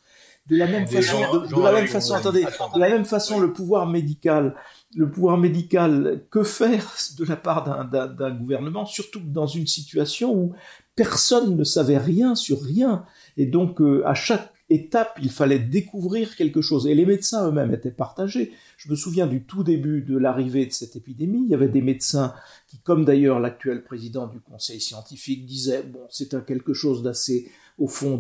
De 0.47 0.57
la 0.57 0.67
même 0.67 0.85
façon, 0.85 1.17
de, 1.17 1.63
la 1.63 1.71
même 1.71 1.87
façon, 1.87 2.13
attendez, 2.13 2.43
de 2.43 2.79
la 2.79 2.89
même 2.89 3.05
façon, 3.05 3.39
le 3.39 3.51
pouvoir 3.51 3.87
médical, 3.87 4.55
le 4.95 5.09
pouvoir 5.09 5.37
médical, 5.37 6.23
que 6.29 6.43
faire 6.43 6.93
de 7.17 7.25
la 7.25 7.35
part 7.35 7.87
d'un 7.89 8.31
gouvernement, 8.31 8.85
surtout 8.85 9.21
dans 9.21 9.47
une 9.47 9.65
situation 9.65 10.35
où 10.35 10.53
personne 10.95 11.55
ne 11.55 11.63
savait 11.63 11.97
rien 11.97 12.35
sur 12.35 12.61
rien, 12.61 13.05
et 13.37 13.47
donc 13.47 13.81
euh, 13.81 14.03
à 14.05 14.13
chaque 14.13 14.54
étape, 14.69 15.19
il 15.21 15.29
fallait 15.29 15.59
découvrir 15.59 16.35
quelque 16.35 16.61
chose. 16.61 16.87
Et 16.87 16.95
les 16.95 17.05
médecins 17.05 17.47
eux-mêmes 17.47 17.73
étaient 17.73 17.91
partagés. 17.91 18.51
Je 18.77 18.89
me 18.89 18.95
souviens 18.95 19.27
du 19.27 19.43
tout 19.43 19.63
début 19.63 20.01
de 20.01 20.17
l'arrivée 20.17 20.65
de 20.65 20.71
cette 20.71 20.95
épidémie. 20.95 21.43
Il 21.43 21.49
y 21.49 21.53
avait 21.53 21.69
des 21.69 21.81
médecins 21.81 22.33
qui, 22.67 22.79
comme 22.79 23.05
d'ailleurs 23.05 23.39
l'actuel 23.39 23.83
président 23.83 24.27
du 24.27 24.39
conseil 24.39 24.81
scientifique, 24.81 25.45
disaient, 25.45 25.83
bon, 25.83 26.01
c'est 26.09 26.45
quelque 26.45 26.73
chose 26.73 27.03
d'assez, 27.03 27.49
au 27.77 27.87
fond, 27.87 28.19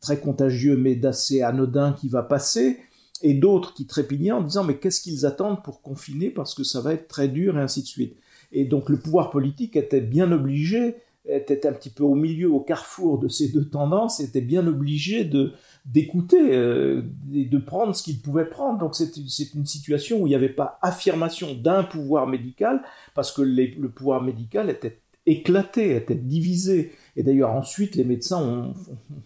très 0.00 0.18
contagieux, 0.18 0.76
mais 0.76 0.94
d'assez 0.94 1.42
anodin 1.42 1.92
qui 1.92 2.08
va 2.08 2.22
passer. 2.22 2.78
Et 3.24 3.34
d'autres 3.34 3.72
qui 3.74 3.86
trépignaient 3.86 4.32
en 4.32 4.42
disant, 4.42 4.64
mais 4.64 4.78
qu'est-ce 4.78 5.00
qu'ils 5.00 5.26
attendent 5.26 5.62
pour 5.62 5.82
confiner 5.82 6.30
parce 6.30 6.54
que 6.54 6.64
ça 6.64 6.80
va 6.80 6.94
être 6.94 7.06
très 7.06 7.28
dur 7.28 7.56
et 7.56 7.60
ainsi 7.60 7.82
de 7.82 7.86
suite. 7.86 8.16
Et 8.50 8.64
donc 8.64 8.88
le 8.88 8.98
pouvoir 8.98 9.30
politique 9.30 9.76
était 9.76 10.00
bien 10.00 10.32
obligé 10.32 10.96
était 11.24 11.66
un 11.66 11.72
petit 11.72 11.90
peu 11.90 12.02
au 12.02 12.14
milieu, 12.14 12.50
au 12.50 12.60
carrefour 12.60 13.18
de 13.18 13.28
ces 13.28 13.48
deux 13.48 13.68
tendances, 13.68 14.20
était 14.20 14.40
bien 14.40 14.66
obligé 14.66 15.24
de 15.24 15.52
d'écouter 15.84 16.54
euh, 16.54 17.02
et 17.34 17.44
de 17.44 17.58
prendre 17.58 17.94
ce 17.94 18.02
qu'il 18.02 18.20
pouvait 18.20 18.44
prendre. 18.44 18.78
Donc 18.78 18.94
c'est 18.94 19.54
une 19.54 19.66
situation 19.66 20.20
où 20.20 20.26
il 20.26 20.30
n'y 20.30 20.36
avait 20.36 20.48
pas 20.48 20.78
affirmation 20.82 21.54
d'un 21.54 21.82
pouvoir 21.82 22.26
médical, 22.26 22.82
parce 23.14 23.32
que 23.32 23.42
le 23.42 23.88
pouvoir 23.88 24.22
médical 24.22 24.70
était 24.70 25.02
éclaté, 25.26 25.96
était 25.96 26.14
divisé. 26.14 26.92
Et 27.16 27.22
d'ailleurs 27.22 27.52
ensuite, 27.52 27.96
les 27.96 28.04
médecins 28.04 28.42
ont, 28.42 28.74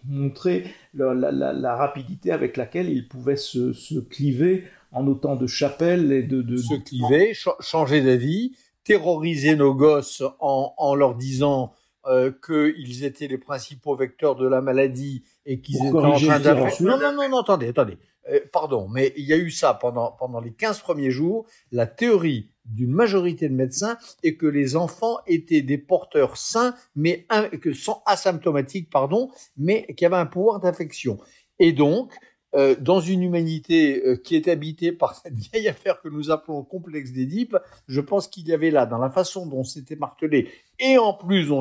montré 0.06 0.64
la, 0.94 1.76
rapidité 1.76 2.32
avec 2.32 2.56
laquelle 2.56 2.90
ils 2.90 3.08
pouvaient 3.08 3.36
se, 3.36 3.98
cliver 4.00 4.64
en 4.92 5.06
autant 5.06 5.36
de 5.36 5.46
chapelles 5.46 6.12
et 6.12 6.22
de... 6.22 6.42
de 6.42 6.56
se 6.56 6.74
cliver, 6.74 7.32
changer 7.60 8.02
d'avis, 8.02 8.56
terroriser 8.84 9.56
nos 9.56 9.74
gosses 9.74 10.22
en, 10.40 10.74
en 10.76 10.94
leur 10.94 11.16
disant 11.16 11.72
euh, 12.06 12.30
qu'ils 12.44 13.04
étaient 13.04 13.26
les 13.26 13.38
principaux 13.38 13.96
vecteurs 13.96 14.36
de 14.36 14.46
la 14.46 14.60
maladie 14.60 15.24
et 15.46 15.60
qu'ils 15.60 15.76
étaient 15.76 15.96
en 15.96 16.18
train 16.18 16.40
d'affaire. 16.40 16.82
Non, 16.82 16.98
non, 16.98 17.12
non, 17.12 17.28
non, 17.28 17.38
attendez, 17.38 17.68
attendez. 17.68 17.96
Euh, 18.28 18.40
pardon, 18.52 18.88
mais 18.88 19.12
il 19.16 19.24
y 19.24 19.32
a 19.32 19.36
eu 19.36 19.50
ça 19.50 19.72
pendant, 19.74 20.10
pendant 20.10 20.40
les 20.40 20.52
15 20.52 20.80
premiers 20.80 21.12
jours. 21.12 21.46
La 21.70 21.86
théorie 21.86 22.50
d'une 22.64 22.90
majorité 22.90 23.48
de 23.48 23.54
médecins 23.54 23.96
est 24.24 24.36
que 24.36 24.46
les 24.46 24.74
enfants 24.74 25.18
étaient 25.26 25.62
des 25.62 25.78
porteurs 25.78 26.36
sains, 26.36 26.74
mais 26.96 27.26
que 27.62 27.72
sans 27.72 28.02
asymptomatiques, 28.04 28.90
pardon, 28.90 29.30
mais 29.56 29.86
qui 29.96 30.04
avaient 30.04 30.16
un 30.16 30.26
pouvoir 30.26 30.58
d'infection. 30.58 31.18
Et 31.60 31.72
donc, 31.72 32.12
euh, 32.54 32.76
dans 32.78 33.00
une 33.00 33.22
humanité 33.22 34.02
euh, 34.06 34.16
qui 34.16 34.36
est 34.36 34.48
habitée 34.48 34.92
par 34.92 35.14
cette 35.14 35.34
vieille 35.52 35.68
affaire 35.68 36.00
que 36.00 36.08
nous 36.08 36.30
appelons 36.30 36.62
complexe 36.62 37.12
d'Édipe, 37.12 37.56
je 37.88 38.00
pense 38.00 38.28
qu'il 38.28 38.46
y 38.46 38.52
avait 38.52 38.70
là, 38.70 38.86
dans 38.86 38.98
la 38.98 39.10
façon 39.10 39.46
dont 39.46 39.64
c'était 39.64 39.96
martelé, 39.96 40.48
et 40.78 40.96
en 40.96 41.12
plus 41.12 41.48
dont, 41.48 41.60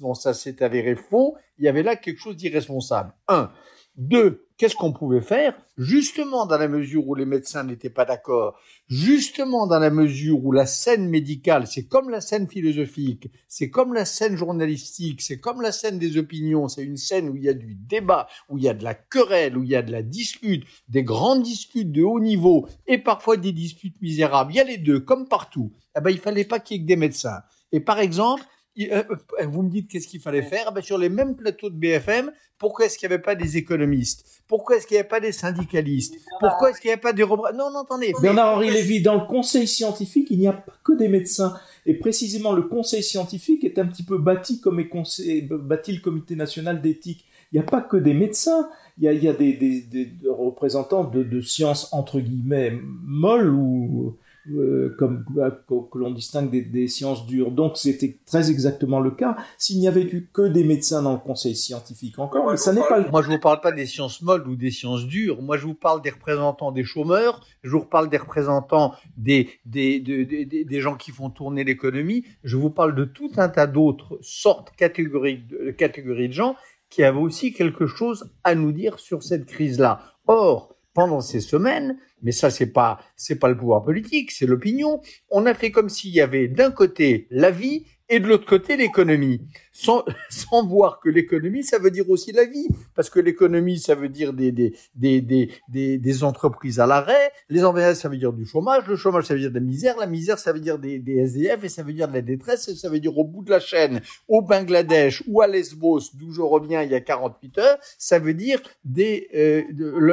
dont 0.00 0.14
ça 0.14 0.34
s'est 0.34 0.62
avéré 0.62 0.94
faux, 0.94 1.36
il 1.58 1.64
y 1.64 1.68
avait 1.68 1.82
là 1.82 1.96
quelque 1.96 2.20
chose 2.20 2.36
d'irresponsable. 2.36 3.12
Un. 3.28 3.50
Deux, 3.96 4.43
qu'est-ce 4.56 4.76
qu'on 4.76 4.92
pouvait 4.92 5.20
faire 5.20 5.54
Justement 5.76 6.46
dans 6.46 6.58
la 6.58 6.68
mesure 6.68 7.06
où 7.08 7.14
les 7.14 7.26
médecins 7.26 7.64
n'étaient 7.64 7.90
pas 7.90 8.04
d'accord, 8.04 8.58
justement 8.86 9.66
dans 9.66 9.78
la 9.78 9.90
mesure 9.90 10.44
où 10.44 10.52
la 10.52 10.66
scène 10.66 11.08
médicale, 11.08 11.66
c'est 11.66 11.86
comme 11.86 12.10
la 12.10 12.20
scène 12.20 12.46
philosophique, 12.46 13.28
c'est 13.48 13.70
comme 13.70 13.92
la 13.92 14.04
scène 14.04 14.36
journalistique, 14.36 15.20
c'est 15.20 15.40
comme 15.40 15.60
la 15.60 15.72
scène 15.72 15.98
des 15.98 16.16
opinions, 16.16 16.68
c'est 16.68 16.84
une 16.84 16.96
scène 16.96 17.28
où 17.28 17.36
il 17.36 17.42
y 17.42 17.48
a 17.48 17.54
du 17.54 17.74
débat, 17.74 18.28
où 18.48 18.58
il 18.58 18.64
y 18.64 18.68
a 18.68 18.74
de 18.74 18.84
la 18.84 18.94
querelle, 18.94 19.56
où 19.56 19.64
il 19.64 19.70
y 19.70 19.76
a 19.76 19.82
de 19.82 19.92
la 19.92 20.02
dispute, 20.02 20.64
des 20.88 21.02
grandes 21.02 21.42
disputes 21.42 21.90
de 21.90 22.02
haut 22.02 22.20
niveau 22.20 22.68
et 22.86 22.98
parfois 22.98 23.36
des 23.36 23.52
disputes 23.52 24.00
misérables. 24.00 24.52
Il 24.52 24.56
y 24.56 24.60
a 24.60 24.64
les 24.64 24.78
deux, 24.78 25.00
comme 25.00 25.28
partout. 25.28 25.72
Eh 25.96 26.00
ben, 26.00 26.10
il 26.10 26.18
fallait 26.18 26.44
pas 26.44 26.60
qu'il 26.60 26.76
y 26.76 26.80
ait 26.80 26.82
que 26.82 26.88
des 26.88 26.96
médecins. 26.96 27.42
Et 27.72 27.80
par 27.80 27.98
exemple, 27.98 28.44
vous 28.76 29.62
me 29.62 29.70
dites 29.70 29.88
qu'est-ce 29.88 30.08
qu'il 30.08 30.20
fallait 30.20 30.42
faire 30.42 30.72
ben, 30.72 30.82
Sur 30.82 30.98
les 30.98 31.08
mêmes 31.08 31.36
plateaux 31.36 31.70
de 31.70 31.76
BFM, 31.76 32.30
pourquoi 32.58 32.86
est-ce 32.86 32.98
qu'il 32.98 33.08
n'y 33.08 33.14
avait 33.14 33.22
pas 33.22 33.34
des 33.34 33.56
économistes? 33.56 34.42
Pourquoi 34.46 34.76
est-ce 34.76 34.86
qu'il 34.86 34.94
n'y 34.94 35.00
avait 35.00 35.08
pas 35.08 35.20
des 35.20 35.32
syndicalistes? 35.32 36.14
Pourquoi 36.40 36.70
est-ce 36.70 36.80
qu'il 36.80 36.88
n'y 36.88 36.92
avait 36.92 37.00
pas 37.00 37.12
des... 37.12 37.24
Non, 37.24 37.70
non, 37.70 37.80
attendez. 37.82 38.12
Bernard-Henri 38.20 38.70
Lévy, 38.70 39.02
dans 39.02 39.14
le 39.14 39.26
conseil 39.26 39.66
scientifique, 39.66 40.28
il 40.30 40.38
n'y 40.38 40.46
a 40.46 40.52
pas 40.52 40.72
que 40.82 40.92
des 40.92 41.08
médecins. 41.08 41.54
Et 41.86 41.94
précisément, 41.94 42.52
le 42.52 42.62
conseil 42.62 43.02
scientifique 43.02 43.64
est 43.64 43.78
un 43.78 43.86
petit 43.86 44.04
peu 44.04 44.18
bâti 44.18 44.60
comme 44.60 44.80
est 44.80 45.42
bâti 45.42 45.92
le 45.92 46.00
comité 46.00 46.36
national 46.36 46.80
d'éthique. 46.80 47.24
Il 47.52 47.60
n'y 47.60 47.66
a 47.66 47.68
pas 47.68 47.82
que 47.82 47.96
des 47.96 48.14
médecins, 48.14 48.68
il 48.98 49.04
y 49.04 49.08
a, 49.08 49.12
il 49.12 49.22
y 49.22 49.28
a 49.28 49.32
des, 49.32 49.52
des, 49.52 49.80
des, 49.82 50.10
représentants 50.28 51.04
de, 51.04 51.22
de 51.22 51.40
sciences 51.40 51.92
entre 51.92 52.18
guillemets 52.18 52.72
molles 53.04 53.50
ou 53.50 54.16
euh, 54.52 54.94
comme 54.98 55.24
que, 55.24 55.98
l'on 55.98 56.10
distingue 56.10 56.50
des, 56.50 56.88
sciences 56.88 57.26
dures. 57.26 57.50
Donc 57.50 57.78
c'était 57.78 58.18
très 58.26 58.50
exactement 58.50 59.00
le 59.00 59.10
cas. 59.10 59.36
S'il 59.56 59.78
n'y 59.78 59.88
avait 59.88 60.02
eu 60.02 60.28
que 60.32 60.42
des 60.42 60.64
médecins 60.64 61.02
dans 61.02 61.12
le 61.12 61.18
conseil 61.18 61.56
scientifique 61.56 62.18
encore, 62.18 62.50
mais 62.50 62.56
ça 62.58 62.72
n'est 62.72 62.82
pas. 62.86 63.08
Moi 63.08 63.22
je 63.22 63.30
vous 63.30 63.38
parle 63.38 63.60
pas 63.60 63.72
des 63.72 63.86
sciences 63.86 64.20
molles 64.20 64.46
ou 64.46 64.56
des 64.56 64.70
sciences 64.70 65.06
dures. 65.06 65.40
Moi 65.40 65.56
je 65.56 65.64
vous 65.64 65.74
parle 65.74 66.02
des 66.02 66.10
représentants 66.10 66.72
des 66.72 66.84
chômeurs. 66.84 67.40
Je 67.62 67.70
vous 67.70 67.84
parle 67.86 68.10
des 68.10 68.18
représentants 68.18 68.92
des 69.16 69.48
des, 69.64 69.98
des, 70.00 70.44
des 70.46 70.80
gens 70.80 70.96
qui 70.96 71.10
font 71.10 71.30
tourner 71.30 71.64
l'économie. 71.64 72.24
Je 72.42 72.56
vous 72.56 72.70
parle 72.70 72.94
de 72.94 73.04
tout 73.04 73.30
un 73.36 73.48
tas 73.48 73.66
d'autres 73.66 74.18
sortes 74.20 74.72
catégories 74.76 75.38
de, 75.38 75.70
catégories 75.70 76.28
de 76.28 76.34
gens 76.34 76.56
qui 76.90 77.02
avaient 77.02 77.18
aussi 77.18 77.52
quelque 77.52 77.86
chose 77.86 78.30
à 78.44 78.54
nous 78.54 78.72
dire 78.72 78.98
sur 78.98 79.22
cette 79.22 79.46
crise-là. 79.46 80.00
Or 80.26 80.74
pendant 80.94 81.20
ces 81.20 81.40
semaines, 81.40 81.98
mais 82.22 82.32
ça 82.32 82.50
c'est 82.50 82.72
pas 82.72 83.00
c'est 83.16 83.38
pas 83.38 83.48
le 83.48 83.56
pouvoir 83.56 83.82
politique, 83.82 84.30
c'est 84.30 84.46
l'opinion. 84.46 85.00
On 85.30 85.44
a 85.44 85.54
fait 85.54 85.70
comme 85.70 85.88
s'il 85.88 86.12
y 86.12 86.20
avait 86.20 86.48
d'un 86.48 86.70
côté 86.70 87.26
la 87.30 87.50
vie 87.50 87.84
et 88.08 88.20
de 88.20 88.26
l'autre 88.26 88.46
côté 88.46 88.76
l'économie, 88.76 89.40
sans, 89.72 90.04
sans 90.30 90.66
voir 90.66 91.00
que 91.00 91.08
l'économie, 91.08 91.64
ça 91.64 91.78
veut 91.78 91.90
dire 91.90 92.08
aussi 92.10 92.32
la 92.32 92.44
vie, 92.44 92.68
parce 92.94 93.10
que 93.10 93.20
l'économie, 93.20 93.78
ça 93.78 93.94
veut 93.94 94.08
dire 94.08 94.32
des, 94.32 94.52
des, 94.52 94.74
des, 94.94 95.20
des, 95.68 95.98
des, 95.98 96.24
entreprises 96.24 96.80
à 96.80 96.86
l'arrêt, 96.86 97.32
les 97.48 97.64
entreprises, 97.64 97.98
ça 97.98 98.08
veut 98.08 98.16
dire 98.16 98.32
du 98.32 98.46
chômage, 98.46 98.86
le 98.86 98.96
chômage, 98.96 99.24
ça 99.24 99.34
veut 99.34 99.40
dire 99.40 99.50
de 99.50 99.54
la 99.54 99.60
misère, 99.60 99.96
la 99.98 100.06
misère, 100.06 100.38
ça 100.38 100.52
veut 100.52 100.60
dire 100.60 100.78
des, 100.78 100.98
des 100.98 101.18
SDF, 101.18 101.64
et 101.64 101.68
ça 101.68 101.82
veut 101.82 101.92
dire 101.92 102.08
de 102.08 102.14
la 102.14 102.22
détresse, 102.22 102.68
et 102.68 102.74
ça 102.74 102.88
veut 102.88 103.00
dire 103.00 103.16
au 103.16 103.24
bout 103.24 103.42
de 103.42 103.50
la 103.50 103.60
chaîne, 103.60 104.00
au 104.28 104.42
Bangladesh 104.42 105.22
ou 105.26 105.40
à 105.40 105.46
Lesbos, 105.46 106.10
d'où 106.14 106.30
je 106.30 106.42
reviens 106.42 106.82
il 106.82 106.90
y 106.90 106.94
a 106.94 107.00
48 107.00 107.58
heures, 107.58 107.78
ça 107.98 108.18
veut 108.18 108.34
dire 108.34 108.60
des 108.84 109.28
euh, 109.34 109.62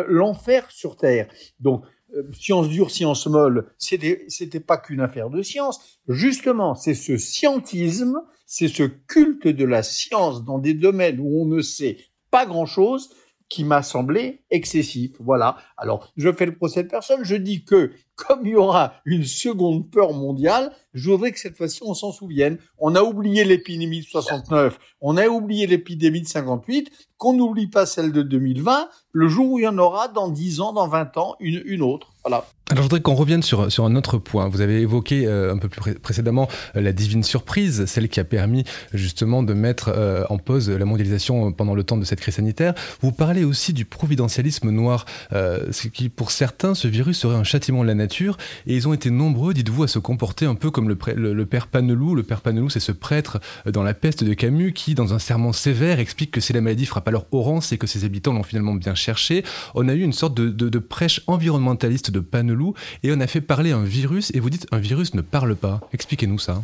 l'enfer 0.07 0.69
sur 0.71 0.95
Terre. 0.95 1.27
Donc, 1.59 1.83
science 2.33 2.69
dure, 2.69 2.91
science 2.91 3.25
molle, 3.27 3.71
c'était 3.77 4.59
pas 4.59 4.77
qu'une 4.77 5.01
affaire 5.01 5.29
de 5.29 5.41
science. 5.41 5.99
Justement, 6.07 6.75
c'est 6.75 6.93
ce 6.93 7.17
scientisme, 7.17 8.21
c'est 8.45 8.67
ce 8.67 8.83
culte 8.83 9.47
de 9.47 9.65
la 9.65 9.83
science 9.83 10.43
dans 10.43 10.59
des 10.59 10.73
domaines 10.73 11.19
où 11.19 11.41
on 11.41 11.45
ne 11.45 11.61
sait 11.61 11.97
pas 12.31 12.45
grand-chose 12.45 13.09
qui 13.51 13.65
m'a 13.65 13.83
semblé 13.83 14.45
excessif. 14.49 15.11
Voilà. 15.19 15.57
Alors, 15.75 16.09
je 16.15 16.31
fais 16.31 16.45
le 16.45 16.55
procès 16.55 16.83
de 16.83 16.87
personne. 16.87 17.19
Je 17.23 17.35
dis 17.35 17.65
que, 17.65 17.91
comme 18.15 18.47
il 18.47 18.53
y 18.53 18.55
aura 18.55 18.93
une 19.03 19.25
seconde 19.25 19.91
peur 19.91 20.13
mondiale, 20.13 20.71
je 20.93 21.11
voudrais 21.11 21.33
que 21.33 21.39
cette 21.39 21.57
fois-ci, 21.57 21.81
on 21.83 21.93
s'en 21.93 22.13
souvienne. 22.13 22.59
On 22.79 22.95
a 22.95 23.03
oublié 23.03 23.43
l'épidémie 23.43 23.99
de 23.99 24.05
69. 24.05 24.79
On 25.01 25.17
a 25.17 25.27
oublié 25.27 25.67
l'épidémie 25.67 26.21
de 26.21 26.27
58. 26.27 26.91
Qu'on 27.17 27.33
n'oublie 27.33 27.67
pas 27.67 27.85
celle 27.85 28.13
de 28.13 28.21
2020, 28.21 28.89
le 29.11 29.27
jour 29.27 29.51
où 29.51 29.59
il 29.59 29.63
y 29.63 29.67
en 29.67 29.77
aura 29.77 30.07
dans 30.07 30.29
10 30.29 30.61
ans, 30.61 30.71
dans 30.71 30.87
20 30.87 31.17
ans, 31.17 31.35
une, 31.41 31.61
une 31.65 31.81
autre. 31.81 32.13
Voilà. 32.23 32.45
Alors 32.71 32.83
je 32.83 32.85
voudrais 32.85 33.01
qu'on 33.01 33.15
revienne 33.15 33.43
sur, 33.43 33.69
sur 33.69 33.83
un 33.83 33.97
autre 33.97 34.17
point. 34.17 34.47
Vous 34.47 34.61
avez 34.61 34.79
évoqué 34.79 35.27
euh, 35.27 35.53
un 35.53 35.57
peu 35.57 35.67
plus 35.67 35.95
précédemment 35.95 36.47
euh, 36.77 36.81
la 36.81 36.93
divine 36.93 37.21
surprise, 37.21 37.85
celle 37.85 38.07
qui 38.07 38.21
a 38.21 38.23
permis 38.23 38.63
justement 38.93 39.43
de 39.43 39.53
mettre 39.53 39.91
euh, 39.93 40.23
en 40.29 40.37
pause 40.37 40.69
la 40.69 40.85
mondialisation 40.85 41.51
pendant 41.51 41.75
le 41.75 41.83
temps 41.83 41.97
de 41.97 42.05
cette 42.05 42.21
crise 42.21 42.35
sanitaire. 42.35 42.73
Vous 43.01 43.11
parlez 43.11 43.43
aussi 43.43 43.73
du 43.73 43.83
providentialisme 43.83 44.69
noir, 44.69 45.05
ce 45.31 45.87
qui 45.89 46.07
pour 46.07 46.31
certains 46.31 46.73
ce 46.73 46.87
virus 46.87 47.19
serait 47.19 47.35
un 47.35 47.43
châtiment 47.43 47.81
de 47.81 47.87
la 47.87 47.95
nature 47.95 48.37
et 48.65 48.75
ils 48.75 48.87
ont 48.87 48.93
été 48.93 49.09
nombreux, 49.09 49.53
dites-vous, 49.53 49.83
à 49.83 49.87
se 49.89 49.99
comporter 49.99 50.45
un 50.45 50.55
peu 50.55 50.71
comme 50.71 50.87
le, 50.87 50.97
le, 51.15 51.45
père 51.45 51.67
Panelou. 51.67 52.15
Le 52.15 52.23
père 52.23 52.39
Panelou, 52.39 52.69
c'est 52.69 52.79
ce 52.79 52.93
prêtre 52.93 53.39
dans 53.65 53.83
la 53.83 53.93
peste 53.93 54.23
de 54.23 54.33
Camus 54.33 54.71
qui, 54.71 54.95
dans 54.95 55.13
un 55.13 55.19
serment 55.19 55.51
sévère, 55.51 55.99
explique 55.99 56.31
que 56.31 56.39
si 56.39 56.53
la 56.53 56.61
maladie 56.61 56.85
frappe 56.85 57.07
alors 57.07 57.25
Oran, 57.31 57.59
c'est 57.59 57.77
que 57.77 57.87
ses 57.87 58.05
habitants 58.05 58.33
l'ont 58.33 58.43
finalement 58.43 58.75
bien 58.75 58.95
cherché. 58.95 59.43
On 59.75 59.89
a 59.89 59.93
eu 59.93 60.01
une 60.01 60.13
sorte 60.13 60.35
de, 60.35 60.49
de, 60.49 60.69
de 60.69 60.79
prêche 60.79 61.21
environnementaliste 61.27 62.11
de 62.11 62.21
Panelou 62.21 62.60
et 63.03 63.11
on 63.11 63.19
a 63.19 63.27
fait 63.27 63.41
parler 63.41 63.71
un 63.71 63.83
virus 63.83 64.31
et 64.33 64.39
vous 64.39 64.49
dites 64.49 64.67
un 64.71 64.79
virus 64.79 65.13
ne 65.13 65.21
parle 65.21 65.55
pas. 65.55 65.81
Expliquez-nous 65.93 66.39
ça. 66.39 66.63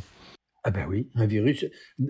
Ah 0.63 0.72
ben 0.72 0.86
oui, 0.89 1.10
un 1.16 1.25
virus, 1.25 1.66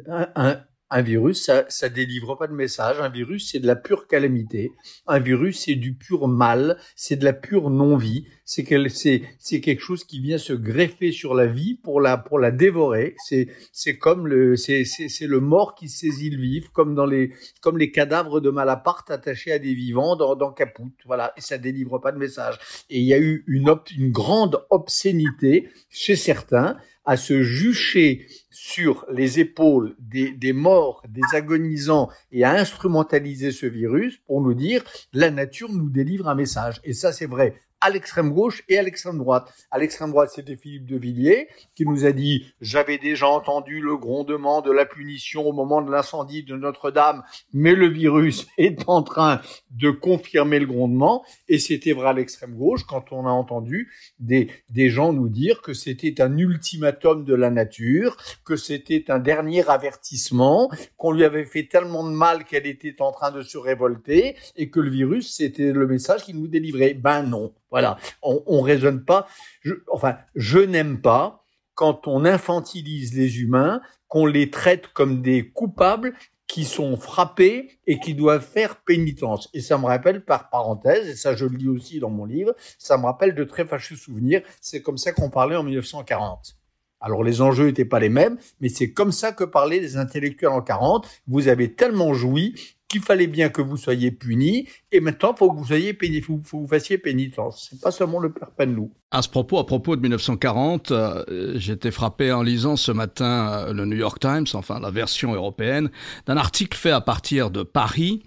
un, 0.07 0.63
virus, 1.01 1.43
ça, 1.43 1.65
ça 1.67 1.89
délivre 1.89 2.35
pas 2.35 2.47
de 2.47 2.53
message. 2.53 2.99
Un 3.01 3.09
virus, 3.09 3.51
c'est 3.51 3.59
de 3.59 3.67
la 3.67 3.75
pure 3.75 4.07
calamité. 4.07 4.71
Un 5.05 5.19
virus, 5.19 5.65
c'est 5.65 5.75
du 5.75 5.93
pur 5.93 6.27
mal. 6.27 6.77
C'est 6.95 7.17
de 7.17 7.25
la 7.25 7.33
pure 7.33 7.69
non-vie. 7.69 8.25
C'est 8.45 8.63
quelque 8.63 9.79
chose 9.79 10.05
qui 10.05 10.21
vient 10.21 10.37
se 10.37 10.53
greffer 10.53 11.11
sur 11.11 11.33
la 11.33 11.45
vie 11.45 11.75
pour 11.75 11.99
la, 11.99 12.17
pour 12.17 12.39
la 12.39 12.51
dévorer. 12.51 13.15
C'est, 13.25 13.47
c'est 13.73 13.97
comme 13.97 14.27
le, 14.27 14.55
c'est, 14.55 14.85
c'est, 14.85 15.27
le 15.27 15.41
mort 15.41 15.75
qui 15.75 15.89
saisit 15.89 16.29
le 16.29 16.41
vif, 16.41 16.69
comme 16.69 16.95
dans 16.95 17.05
les, 17.05 17.33
comme 17.61 17.77
les 17.77 17.91
cadavres 17.91 18.39
de 18.39 18.49
Malaparte 18.49 19.11
attachés 19.11 19.51
à 19.51 19.59
des 19.59 19.73
vivants 19.73 20.15
dans, 20.15 20.35
dans 20.35 20.53
Caput. 20.53 20.93
Voilà. 21.05 21.33
Et 21.35 21.41
ça 21.41 21.57
délivre 21.57 21.99
pas 21.99 22.13
de 22.13 22.17
message. 22.17 22.57
Et 22.89 22.99
il 22.99 23.05
y 23.05 23.13
a 23.13 23.19
eu 23.19 23.43
une, 23.47 23.75
une 23.97 24.11
grande 24.11 24.65
obscénité 24.69 25.69
chez 25.89 26.15
certains 26.15 26.77
à 27.07 27.17
se 27.17 27.41
jucher 27.41 28.27
sur 28.51 29.05
les 29.11 29.39
épaules 29.39 29.95
des, 29.97 30.53
morts, 30.53 31.01
des 31.07 31.21
agonisants 31.33 32.09
et 32.31 32.43
à 32.43 32.51
instrumentaliser 32.51 33.51
ce 33.51 33.65
virus 33.65 34.19
pour 34.27 34.41
nous 34.41 34.53
dire 34.53 34.83
la 35.13 35.31
nature 35.31 35.71
nous 35.71 35.89
délivre 35.89 36.27
un 36.27 36.35
message. 36.35 36.81
Et 36.83 36.93
ça, 36.93 37.13
c'est 37.13 37.25
vrai 37.25 37.61
à 37.81 37.89
l'extrême 37.89 38.31
gauche 38.31 38.63
et 38.69 38.77
à 38.77 38.83
l'extrême 38.83 39.17
droite. 39.17 39.53
À 39.71 39.77
l'extrême 39.77 40.11
droite, 40.11 40.31
c'était 40.33 40.55
Philippe 40.55 40.85
de 40.85 40.97
Villiers 40.97 41.47
qui 41.75 41.85
nous 41.85 42.05
a 42.05 42.11
dit 42.11 42.45
j'avais 42.61 42.97
déjà 42.97 43.27
entendu 43.27 43.81
le 43.81 43.97
grondement 43.97 44.61
de 44.61 44.71
la 44.71 44.85
punition 44.85 45.47
au 45.47 45.53
moment 45.53 45.81
de 45.81 45.91
l'incendie 45.91 46.43
de 46.43 46.55
Notre-Dame, 46.55 47.23
mais 47.53 47.75
le 47.75 47.87
virus 47.87 48.47
est 48.57 48.87
en 48.87 49.03
train 49.03 49.41
de 49.71 49.91
confirmer 49.91 50.59
le 50.59 50.65
grondement. 50.65 51.23
Et 51.47 51.59
c'était 51.59 51.93
vrai 51.93 52.09
à 52.09 52.13
l'extrême 52.13 52.55
gauche 52.55 52.83
quand 52.83 53.11
on 53.11 53.25
a 53.25 53.31
entendu 53.31 53.91
des, 54.19 54.49
des 54.69 54.89
gens 54.89 55.13
nous 55.13 55.29
dire 55.29 55.61
que 55.61 55.73
c'était 55.73 56.21
un 56.21 56.37
ultimatum 56.37 57.25
de 57.25 57.35
la 57.35 57.49
nature, 57.49 58.17
que 58.45 58.55
c'était 58.55 59.05
un 59.09 59.19
dernier 59.19 59.67
avertissement, 59.69 60.69
qu'on 60.97 61.11
lui 61.11 61.23
avait 61.23 61.45
fait 61.45 61.67
tellement 61.67 62.03
de 62.03 62.15
mal 62.15 62.45
qu'elle 62.45 62.67
était 62.67 63.01
en 63.01 63.11
train 63.11 63.31
de 63.31 63.41
se 63.41 63.57
révolter 63.57 64.35
et 64.55 64.69
que 64.69 64.79
le 64.79 64.89
virus, 64.89 65.35
c'était 65.35 65.71
le 65.71 65.87
message 65.87 66.23
qu'il 66.23 66.39
nous 66.39 66.47
délivrait. 66.47 66.93
Ben 66.93 67.23
non. 67.23 67.53
Voilà, 67.71 67.97
on, 68.21 68.43
on 68.45 68.61
raisonne 68.61 69.03
pas. 69.03 69.27
Je, 69.61 69.73
enfin, 69.91 70.17
je 70.35 70.59
n'aime 70.59 71.01
pas 71.01 71.43
quand 71.75 72.07
on 72.07 72.25
infantilise 72.25 73.13
les 73.13 73.41
humains, 73.41 73.81
qu'on 74.07 74.25
les 74.25 74.49
traite 74.49 74.87
comme 74.87 75.21
des 75.21 75.49
coupables 75.49 76.15
qui 76.47 76.63
sont 76.63 76.95
frappés 76.95 77.77
et 77.85 77.99
qui 77.99 78.15
doivent 78.15 78.43
faire 78.43 78.77
pénitence. 78.77 79.49
Et 79.53 79.61
ça 79.61 79.77
me 79.77 79.85
rappelle, 79.85 80.23
par 80.23 80.49
parenthèse, 80.49 81.07
et 81.07 81.15
ça 81.15 81.35
je 81.35 81.45
le 81.45 81.57
lis 81.57 81.67
aussi 81.67 81.99
dans 81.99 82.09
mon 82.09 82.25
livre, 82.25 82.55
ça 82.79 82.97
me 82.97 83.05
rappelle 83.05 83.35
de 83.35 83.43
très 83.43 83.65
fâcheux 83.65 83.97
souvenirs. 83.97 84.41
C'est 84.61 84.81
comme 84.81 84.97
ça 84.97 85.11
qu'on 85.11 85.29
parlait 85.29 85.57
en 85.57 85.63
1940. 85.63 86.57
Alors 86.99 87.23
les 87.23 87.41
enjeux 87.41 87.67
n'étaient 87.67 87.85
pas 87.85 87.99
les 87.99 88.09
mêmes, 88.09 88.37
mais 88.59 88.69
c'est 88.69 88.91
comme 88.91 89.11
ça 89.11 89.31
que 89.31 89.43
parlaient 89.43 89.79
les 89.79 89.97
intellectuels 89.97 90.51
en 90.51 90.61
40. 90.61 91.07
Vous 91.27 91.47
avez 91.47 91.73
tellement 91.73 92.13
joui 92.13 92.55
qu'il 92.87 93.01
fallait 93.01 93.27
bien 93.27 93.49
que 93.49 93.61
vous 93.61 93.77
soyez 93.77 94.11
punis, 94.11 94.67
et 94.91 94.99
maintenant, 94.99 95.35
faut 95.35 95.51
que 95.51 95.57
vous 95.57 95.65
soyez 95.65 95.93
péni, 95.93 96.21
faut, 96.21 96.37
que 96.37 96.47
vous 96.49 96.67
fassiez 96.67 96.97
pénitence. 96.97 97.67
C'est 97.69 97.81
pas 97.81 97.91
seulement 97.91 98.19
le 98.19 98.31
père 98.31 98.51
Penlou. 98.51 98.91
À 99.11 99.21
ce 99.21 99.29
propos, 99.29 99.59
à 99.59 99.65
propos 99.65 99.95
de 99.95 100.01
1940, 100.01 100.91
euh, 100.91 101.23
j'étais 101.55 101.91
frappé 101.91 102.31
en 102.31 102.41
lisant 102.41 102.75
ce 102.75 102.91
matin 102.91 103.65
euh, 103.67 103.73
le 103.73 103.85
New 103.85 103.97
York 103.97 104.19
Times, 104.19 104.45
enfin 104.53 104.79
la 104.79 104.91
version 104.91 105.33
européenne, 105.33 105.89
d'un 106.25 106.37
article 106.37 106.77
fait 106.77 106.91
à 106.91 107.01
partir 107.01 107.51
de 107.51 107.63
Paris 107.63 108.23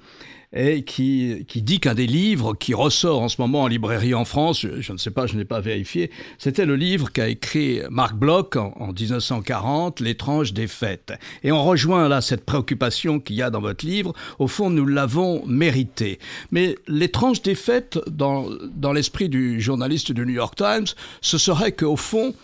et 0.52 0.82
qui, 0.82 1.44
qui 1.46 1.62
dit 1.62 1.78
qu'un 1.78 1.94
des 1.94 2.08
livres 2.08 2.54
qui 2.54 2.74
ressort 2.74 3.22
en 3.22 3.28
ce 3.28 3.40
moment 3.40 3.62
en 3.62 3.66
librairie 3.68 4.14
en 4.14 4.24
France, 4.24 4.66
je, 4.80 4.92
ne 4.92 4.98
sais 4.98 5.12
pas, 5.12 5.26
je 5.26 5.36
n'ai 5.36 5.44
pas 5.44 5.60
vérifié, 5.60 6.10
c'était 6.38 6.66
le 6.66 6.74
livre 6.74 7.12
qu'a 7.12 7.28
écrit 7.28 7.80
Marc 7.88 8.14
Bloch 8.16 8.56
en, 8.56 8.72
en 8.80 8.92
1940, 8.92 10.00
L'étrange 10.00 10.52
défaite. 10.52 11.12
Et 11.44 11.52
on 11.52 11.62
rejoint 11.62 12.08
là 12.08 12.20
cette 12.20 12.44
préoccupation 12.44 13.20
qu'il 13.20 13.36
y 13.36 13.42
a 13.42 13.50
dans 13.50 13.60
votre 13.60 13.86
livre. 13.86 14.12
Au 14.38 14.48
fond, 14.48 14.70
nous 14.70 14.86
l'avons 14.86 15.46
mérité. 15.46 16.18
Mais 16.50 16.74
l'étrange 16.88 17.42
défaite, 17.42 17.98
dans, 18.08 18.48
dans 18.74 18.92
l'esprit 18.92 19.28
du 19.28 19.60
journaliste 19.60 20.10
du 20.10 20.26
New 20.26 20.34
York 20.34 20.56
Times, 20.56 20.86
ce 21.20 21.38
serait 21.38 21.72
qu'au 21.72 21.96
fond, 21.96 22.34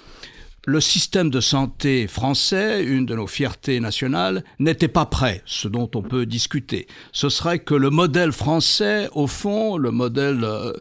le 0.67 0.81
système 0.81 1.31
de 1.31 1.41
santé 1.41 2.09
français, 2.09 2.83
une 2.83 3.07
de 3.07 3.15
nos 3.15 3.29
fiertés 3.29 3.79
nationales, 3.79 4.43
n'était 4.59 4.89
pas 4.89 5.07
prêt, 5.07 5.43
ce 5.47 5.69
dont 5.69 5.89
on 5.95 6.03
peut 6.03 6.27
discuter. 6.27 6.89
Ce 7.13 7.29
serait 7.29 7.61
que 7.61 7.75
le 7.75 7.89
modèle 7.89 8.33
français, 8.33 9.09
au 9.13 9.29
fond, 9.29 9.79
le 9.79 9.93
modèle 9.93 10.43
euh, 10.43 10.73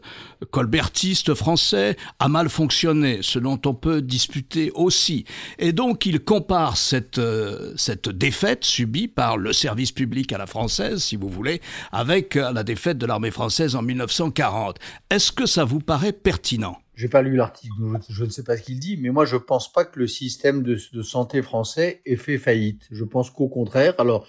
colbertiste 0.50 1.34
français, 1.34 1.96
a 2.18 2.28
mal 2.28 2.48
fonctionné, 2.48 3.20
ce 3.22 3.38
dont 3.38 3.60
on 3.64 3.74
peut 3.74 4.02
disputer 4.02 4.72
aussi. 4.74 5.24
Et 5.60 5.72
donc 5.72 6.04
il 6.04 6.18
compare 6.18 6.76
cette, 6.76 7.18
euh, 7.18 7.72
cette 7.76 8.08
défaite 8.08 8.64
subie 8.64 9.06
par 9.06 9.38
le 9.38 9.52
service 9.52 9.92
public 9.92 10.32
à 10.32 10.38
la 10.38 10.46
française, 10.46 11.02
si 11.04 11.14
vous 11.14 11.28
voulez, 11.28 11.60
avec 11.92 12.36
euh, 12.36 12.50
la 12.50 12.64
défaite 12.64 12.98
de 12.98 13.06
l'armée 13.06 13.30
française 13.30 13.76
en 13.76 13.82
1940. 13.82 14.78
Est-ce 15.10 15.30
que 15.30 15.46
ça 15.46 15.64
vous 15.64 15.80
paraît 15.80 16.12
pertinent? 16.12 16.76
J'ai 16.96 17.08
pas 17.08 17.22
lu 17.22 17.36
l'article, 17.36 17.74
je, 18.08 18.24
ne 18.24 18.30
sais 18.30 18.42
pas 18.42 18.56
ce 18.56 18.62
qu'il 18.62 18.80
dit, 18.80 18.96
mais 18.96 19.10
moi 19.10 19.26
je 19.26 19.36
pense 19.36 19.70
pas 19.72 19.84
que 19.84 19.98
le 19.98 20.06
système 20.06 20.62
de, 20.62 20.76
santé 21.02 21.42
français 21.42 22.00
ait 22.06 22.16
fait 22.16 22.38
faillite. 22.38 22.88
Je 22.90 23.04
pense 23.04 23.30
qu'au 23.30 23.48
contraire, 23.48 23.94
alors 23.98 24.26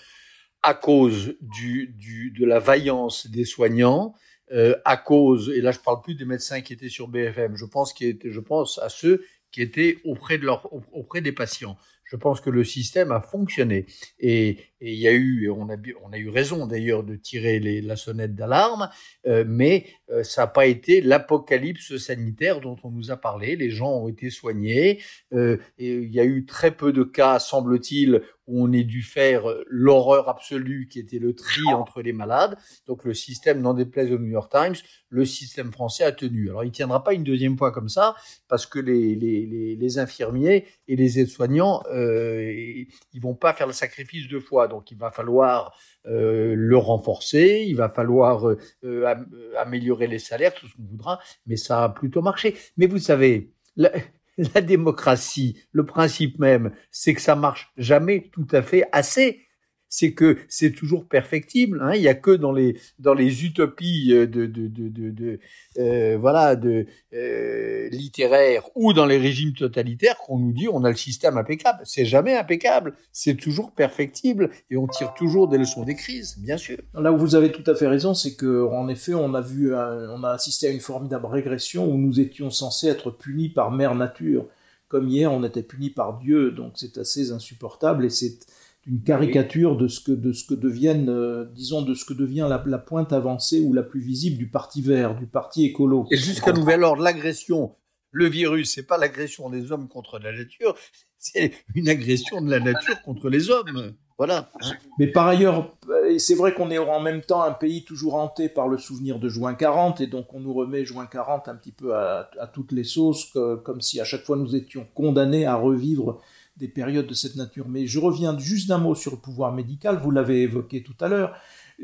à 0.61 0.73
cause 0.73 1.35
du, 1.41 1.95
du, 1.97 2.31
de 2.31 2.45
la 2.45 2.59
vaillance 2.59 3.27
des 3.27 3.45
soignants, 3.45 4.13
euh, 4.51 4.75
à 4.85 4.97
cause, 4.97 5.49
et 5.49 5.61
là 5.61 5.71
je 5.71 5.79
parle 5.79 6.01
plus 6.01 6.15
des 6.15 6.25
médecins 6.25 6.61
qui 6.61 6.73
étaient 6.73 6.89
sur 6.89 7.07
BFM, 7.07 7.55
je 7.55 7.65
pense, 7.65 7.93
étaient, 8.01 8.31
je 8.31 8.39
pense 8.41 8.77
à 8.79 8.89
ceux 8.89 9.23
qui 9.51 9.61
étaient 9.61 9.97
auprès 10.03 10.37
de 10.37 10.45
leur, 10.45 10.69
auprès 10.93 11.21
des 11.21 11.31
patients 11.31 11.77
je 12.07 12.15
pense 12.15 12.41
que 12.41 12.49
le 12.49 12.63
système 12.63 13.11
a 13.11 13.21
fonctionné. 13.21 13.85
Et, 14.19 14.57
il 14.81 14.95
y 14.95 15.07
a 15.07 15.13
eu, 15.13 15.49
on 15.49 15.69
a, 15.69 15.75
on 16.03 16.11
a 16.11 16.17
eu 16.17 16.29
raison 16.29 16.67
d'ailleurs 16.67 17.03
de 17.03 17.15
tirer 17.15 17.59
les, 17.59 17.81
la 17.81 17.95
sonnette 17.95 18.35
d'alarme, 18.35 18.89
euh, 19.25 19.43
mais 19.47 19.87
euh, 20.11 20.23
ça 20.23 20.41
n'a 20.43 20.47
pas 20.47 20.67
été 20.67 21.01
l'apocalypse 21.01 21.97
sanitaire 21.97 22.61
dont 22.61 22.77
on 22.83 22.91
nous 22.91 23.11
a 23.11 23.17
parlé. 23.17 23.55
Les 23.55 23.71
gens 23.71 23.91
ont 23.91 24.07
été 24.07 24.29
soignés. 24.29 25.01
Euh, 25.33 25.57
et 25.77 25.93
il 25.93 26.13
y 26.13 26.19
a 26.19 26.25
eu 26.25 26.45
très 26.45 26.71
peu 26.71 26.93
de 26.93 27.03
cas, 27.03 27.39
semble-t-il, 27.39 28.21
où 28.45 28.63
on 28.63 28.71
ait 28.71 28.85
dû 28.85 29.01
faire 29.01 29.43
l'horreur 29.67 30.29
absolue 30.29 30.87
qui 30.89 30.99
était 30.99 31.19
le 31.19 31.35
tri 31.35 31.61
entre 31.73 32.01
les 32.01 32.13
malades. 32.13 32.57
Donc 32.85 33.03
le 33.03 33.13
système, 33.13 33.59
n'en 33.59 33.73
déplaise 33.73 34.11
au 34.11 34.17
New 34.17 34.29
York 34.29 34.49
Times, 34.49 34.75
le 35.09 35.25
système 35.25 35.73
français 35.73 36.05
a 36.05 36.13
tenu. 36.13 36.49
Alors 36.49 36.63
il 36.63 36.71
tiendra 36.71 37.03
pas 37.03 37.13
une 37.13 37.25
deuxième 37.25 37.57
fois 37.57 37.73
comme 37.73 37.89
ça, 37.89 38.15
parce 38.47 38.65
que 38.65 38.79
les, 38.79 39.15
les, 39.15 39.75
les, 39.75 39.99
infirmiers 39.99 40.65
et 40.87 40.95
les 40.95 41.19
aides-soignants, 41.19 41.83
ils 41.91 43.21
vont 43.21 43.35
pas 43.35 43.53
faire 43.53 43.67
le 43.67 43.73
sacrifice 43.73 44.29
deux 44.29 44.39
fois. 44.39 44.66
Donc 44.67 44.91
il 44.91 44.97
va 44.97 45.11
falloir 45.11 45.77
euh, 46.05 46.53
le 46.55 46.77
renforcer, 46.77 47.65
il 47.67 47.75
va 47.75 47.89
falloir 47.89 48.47
euh, 48.47 48.57
euh, 48.83 49.15
améliorer 49.57 50.07
les 50.07 50.19
salaires, 50.19 50.53
tout 50.53 50.67
ce 50.67 50.75
qu'on 50.75 50.83
voudra, 50.83 51.19
mais 51.45 51.57
ça 51.57 51.83
a 51.83 51.89
plutôt 51.89 52.21
marché. 52.21 52.55
Mais 52.77 52.87
vous 52.87 52.99
savez, 52.99 53.51
la, 53.75 53.91
la 54.37 54.61
démocratie, 54.61 55.61
le 55.71 55.85
principe 55.85 56.39
même, 56.39 56.71
c'est 56.91 57.13
que 57.13 57.21
ça 57.21 57.35
marche 57.35 57.71
jamais 57.77 58.29
tout 58.31 58.47
à 58.51 58.61
fait 58.61 58.85
assez 58.91 59.46
c'est 59.89 60.13
que 60.13 60.37
c'est 60.49 60.71
toujours 60.71 61.05
perfectible. 61.05 61.81
Hein. 61.81 61.93
Il 61.95 62.01
n'y 62.01 62.07
a 62.07 62.13
que 62.13 62.31
dans 62.31 62.51
les 62.51 62.77
dans 62.99 63.13
les 63.13 63.45
utopies 63.45 64.09
de 64.09 64.25
de 64.25 64.45
de, 64.45 64.89
de, 64.89 65.09
de 65.11 65.39
euh, 65.77 66.17
voilà 66.19 66.55
de 66.55 66.85
euh, 67.13 67.89
littéraires 67.89 68.63
ou 68.75 68.93
dans 68.93 69.05
les 69.05 69.17
régimes 69.17 69.53
totalitaires 69.53 70.17
qu'on 70.17 70.39
nous 70.39 70.51
dit 70.51 70.67
on 70.71 70.83
a 70.83 70.89
le 70.89 70.95
système 70.95 71.37
impeccable. 71.37 71.79
C'est 71.83 72.05
jamais 72.05 72.35
impeccable. 72.35 72.95
C'est 73.11 73.35
toujours 73.35 73.71
perfectible 73.71 74.51
et 74.69 74.77
on 74.77 74.87
tire 74.87 75.13
toujours 75.13 75.47
des 75.47 75.57
leçons 75.57 75.83
des 75.83 75.95
crises, 75.95 76.37
bien 76.39 76.57
sûr. 76.57 76.77
Là 76.93 77.11
où 77.11 77.17
vous 77.17 77.35
avez 77.35 77.51
tout 77.51 77.69
à 77.69 77.75
fait 77.75 77.87
raison, 77.87 78.13
c'est 78.13 78.35
que 78.35 78.65
en 78.67 78.87
effet 78.89 79.13
on 79.13 79.33
a 79.33 79.41
vu 79.41 79.73
on 79.73 80.23
a 80.23 80.31
assisté 80.31 80.67
à 80.67 80.71
une 80.71 80.79
formidable 80.79 81.25
régression 81.25 81.89
où 81.89 81.97
nous 81.97 82.19
étions 82.19 82.49
censés 82.49 82.87
être 82.87 83.11
punis 83.11 83.49
par 83.49 83.71
mère 83.71 83.95
nature. 83.95 84.45
Comme 84.87 85.09
hier, 85.09 85.31
on 85.33 85.43
était 85.43 85.63
punis 85.63 85.89
par 85.89 86.17
Dieu, 86.17 86.51
donc 86.51 86.73
c'est 86.75 86.97
assez 86.97 87.31
insupportable 87.31 88.05
et 88.05 88.09
c'est 88.09 88.39
une 88.87 89.01
caricature 89.01 89.75
de 89.75 89.87
ce 89.87 89.99
que 89.99 90.11
de 90.11 90.31
ce 90.31 90.45
que 90.45 90.53
deviennent 90.53 91.09
euh, 91.09 91.45
disons 91.53 91.81
de 91.81 91.93
ce 91.93 92.05
que 92.05 92.13
devient 92.13 92.47
la, 92.49 92.63
la, 92.65 92.77
pointe 92.77 93.11
avancée 93.11 93.59
ou 93.59 93.73
la 93.73 93.83
plus 93.83 93.99
visible 93.99 94.37
du 94.37 94.49
parti 94.49 94.81
vert 94.81 95.15
du 95.15 95.27
parti 95.27 95.65
écolo. 95.65 96.05
Et 96.09 96.17
jusqu'à 96.17 96.53
nouvel 96.53 96.83
ordre 96.83 97.03
l'agression 97.03 97.75
le 98.11 98.27
virus 98.27 98.73
c'est 98.73 98.87
pas 98.87 98.97
l'agression 98.97 99.49
des 99.49 99.71
hommes 99.71 99.89
contre 99.89 100.19
la 100.19 100.31
nature 100.31 100.75
c'est 101.17 101.51
une 101.75 101.89
agression 101.89 102.41
de 102.41 102.49
la 102.49 102.59
nature 102.59 103.01
contre 103.01 103.29
les 103.29 103.49
hommes. 103.49 103.93
Voilà. 104.19 104.49
Mais 104.97 105.07
par 105.07 105.27
ailleurs 105.27 105.75
euh, 105.89 106.17
c'est 106.17 106.35
vrai 106.35 106.53
qu'on 106.53 106.71
est 106.71 106.77
en 106.77 107.01
même 107.01 107.21
temps 107.21 107.43
un 107.43 107.51
pays 107.51 107.83
toujours 107.83 108.15
hanté 108.15 108.49
par 108.49 108.67
le 108.67 108.77
souvenir 108.77 109.19
de 109.19 109.29
juin 109.29 109.53
40 109.53 110.01
et 110.01 110.07
donc 110.07 110.33
on 110.33 110.39
nous 110.39 110.53
remet 110.53 110.85
juin 110.85 111.05
40 111.05 111.49
un 111.49 111.55
petit 111.55 111.71
peu 111.71 111.93
à, 111.95 112.29
à 112.39 112.47
toutes 112.47 112.71
les 112.71 112.83
sauces 112.83 113.25
que, 113.25 113.55
comme 113.57 113.81
si 113.81 113.99
à 113.99 114.05
chaque 114.05 114.23
fois 114.23 114.37
nous 114.37 114.55
étions 114.55 114.87
condamnés 114.95 115.45
à 115.45 115.55
revivre 115.55 116.21
des 116.59 116.67
périodes 116.67 117.07
de 117.07 117.13
cette 117.13 117.35
nature. 117.35 117.67
Mais 117.67 117.87
je 117.87 117.99
reviens 117.99 118.37
juste 118.37 118.67
d'un 118.67 118.77
mot 118.77 118.95
sur 118.95 119.11
le 119.11 119.17
pouvoir 119.17 119.53
médical, 119.53 119.99
vous 120.01 120.11
l'avez 120.11 120.41
évoqué 120.41 120.83
tout 120.83 120.95
à 120.99 121.07
l'heure. 121.07 121.33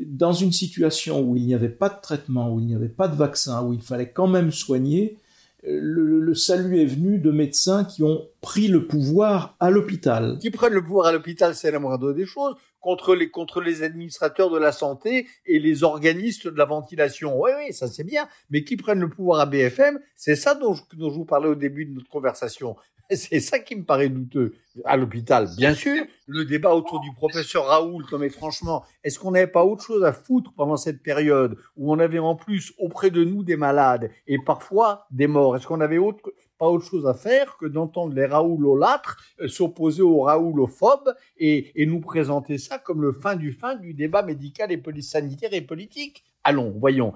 Dans 0.04 0.32
une 0.32 0.52
situation 0.52 1.22
où 1.22 1.36
il 1.36 1.46
n'y 1.46 1.54
avait 1.54 1.68
pas 1.68 1.88
de 1.88 2.00
traitement, 2.00 2.52
où 2.52 2.60
il 2.60 2.66
n'y 2.66 2.74
avait 2.74 2.88
pas 2.88 3.08
de 3.08 3.14
vaccin, 3.14 3.62
où 3.62 3.72
il 3.72 3.82
fallait 3.82 4.10
quand 4.10 4.26
même 4.26 4.50
soigner, 4.50 5.18
le, 5.66 6.20
le, 6.20 6.34
salut 6.34 6.78
est 6.80 6.86
venu 6.86 7.18
de 7.18 7.30
médecins 7.30 7.84
qui 7.84 8.02
ont 8.02 8.26
pris 8.44 8.68
le 8.68 8.86
pouvoir 8.86 9.56
à 9.58 9.70
l'hôpital. 9.70 10.36
Qui 10.38 10.50
prennent 10.50 10.74
le 10.74 10.84
pouvoir 10.84 11.06
à 11.06 11.12
l'hôpital, 11.12 11.54
c'est 11.54 11.70
la 11.70 11.78
moindre 11.78 12.12
des 12.12 12.26
choses, 12.26 12.54
contre 12.78 13.14
les, 13.14 13.30
contre 13.30 13.62
les 13.62 13.82
administrateurs 13.82 14.50
de 14.50 14.58
la 14.58 14.70
santé 14.70 15.26
et 15.46 15.58
les 15.58 15.82
organistes 15.82 16.48
de 16.48 16.58
la 16.58 16.66
ventilation. 16.66 17.40
Oui, 17.40 17.52
oui, 17.56 17.72
ça 17.72 17.88
c'est 17.88 18.04
bien. 18.04 18.28
Mais 18.50 18.62
qui 18.62 18.76
prennent 18.76 19.00
le 19.00 19.08
pouvoir 19.08 19.40
à 19.40 19.46
BFM, 19.46 19.98
c'est 20.14 20.36
ça 20.36 20.54
dont 20.54 20.74
je, 20.74 20.82
vous 20.98 21.24
parlais 21.24 21.48
au 21.48 21.54
début 21.54 21.86
de 21.86 21.94
notre 21.94 22.10
conversation. 22.10 22.76
C'est 23.10 23.40
ça 23.40 23.58
qui 23.58 23.76
me 23.76 23.84
paraît 23.84 24.08
douteux. 24.08 24.54
À 24.86 24.96
l'hôpital, 24.96 25.46
bien 25.58 25.74
sûr, 25.74 26.04
le 26.26 26.46
débat 26.46 26.74
autour 26.74 27.00
du 27.00 27.12
professeur 27.12 27.66
Raoul, 27.66 28.02
mais 28.18 28.30
franchement, 28.30 28.82
est-ce 29.04 29.18
qu'on 29.18 29.32
n'avait 29.32 29.46
pas 29.46 29.62
autre 29.62 29.84
chose 29.84 30.02
à 30.04 30.14
foutre 30.14 30.52
pendant 30.56 30.78
cette 30.78 31.02
période 31.02 31.58
où 31.76 31.92
on 31.92 31.98
avait 31.98 32.18
en 32.18 32.34
plus 32.34 32.72
auprès 32.78 33.10
de 33.10 33.22
nous 33.22 33.44
des 33.44 33.56
malades 33.56 34.10
et 34.26 34.38
parfois 34.38 35.06
des 35.10 35.26
morts? 35.26 35.54
Est-ce 35.54 35.66
qu'on 35.66 35.82
avait 35.82 35.98
autre, 35.98 36.32
pas 36.58 36.66
autre 36.66 36.86
chose 36.86 37.06
à 37.06 37.14
faire 37.14 37.56
que 37.56 37.66
d'entendre 37.66 38.14
les 38.14 38.26
Raoulolâtres 38.26 39.22
euh, 39.40 39.48
s'opposer 39.48 40.02
aux 40.02 40.22
Raoulophobes 40.22 41.14
et, 41.36 41.80
et 41.80 41.86
nous 41.86 42.00
présenter 42.00 42.58
ça 42.58 42.78
comme 42.78 43.02
le 43.02 43.12
fin 43.12 43.36
du 43.36 43.52
fin 43.52 43.76
du 43.76 43.94
débat 43.94 44.22
médical 44.22 44.72
et 44.72 44.82
sanitaire 45.02 45.52
et 45.52 45.60
politique 45.60 46.24
allons, 46.44 46.74
voyons, 46.78 47.14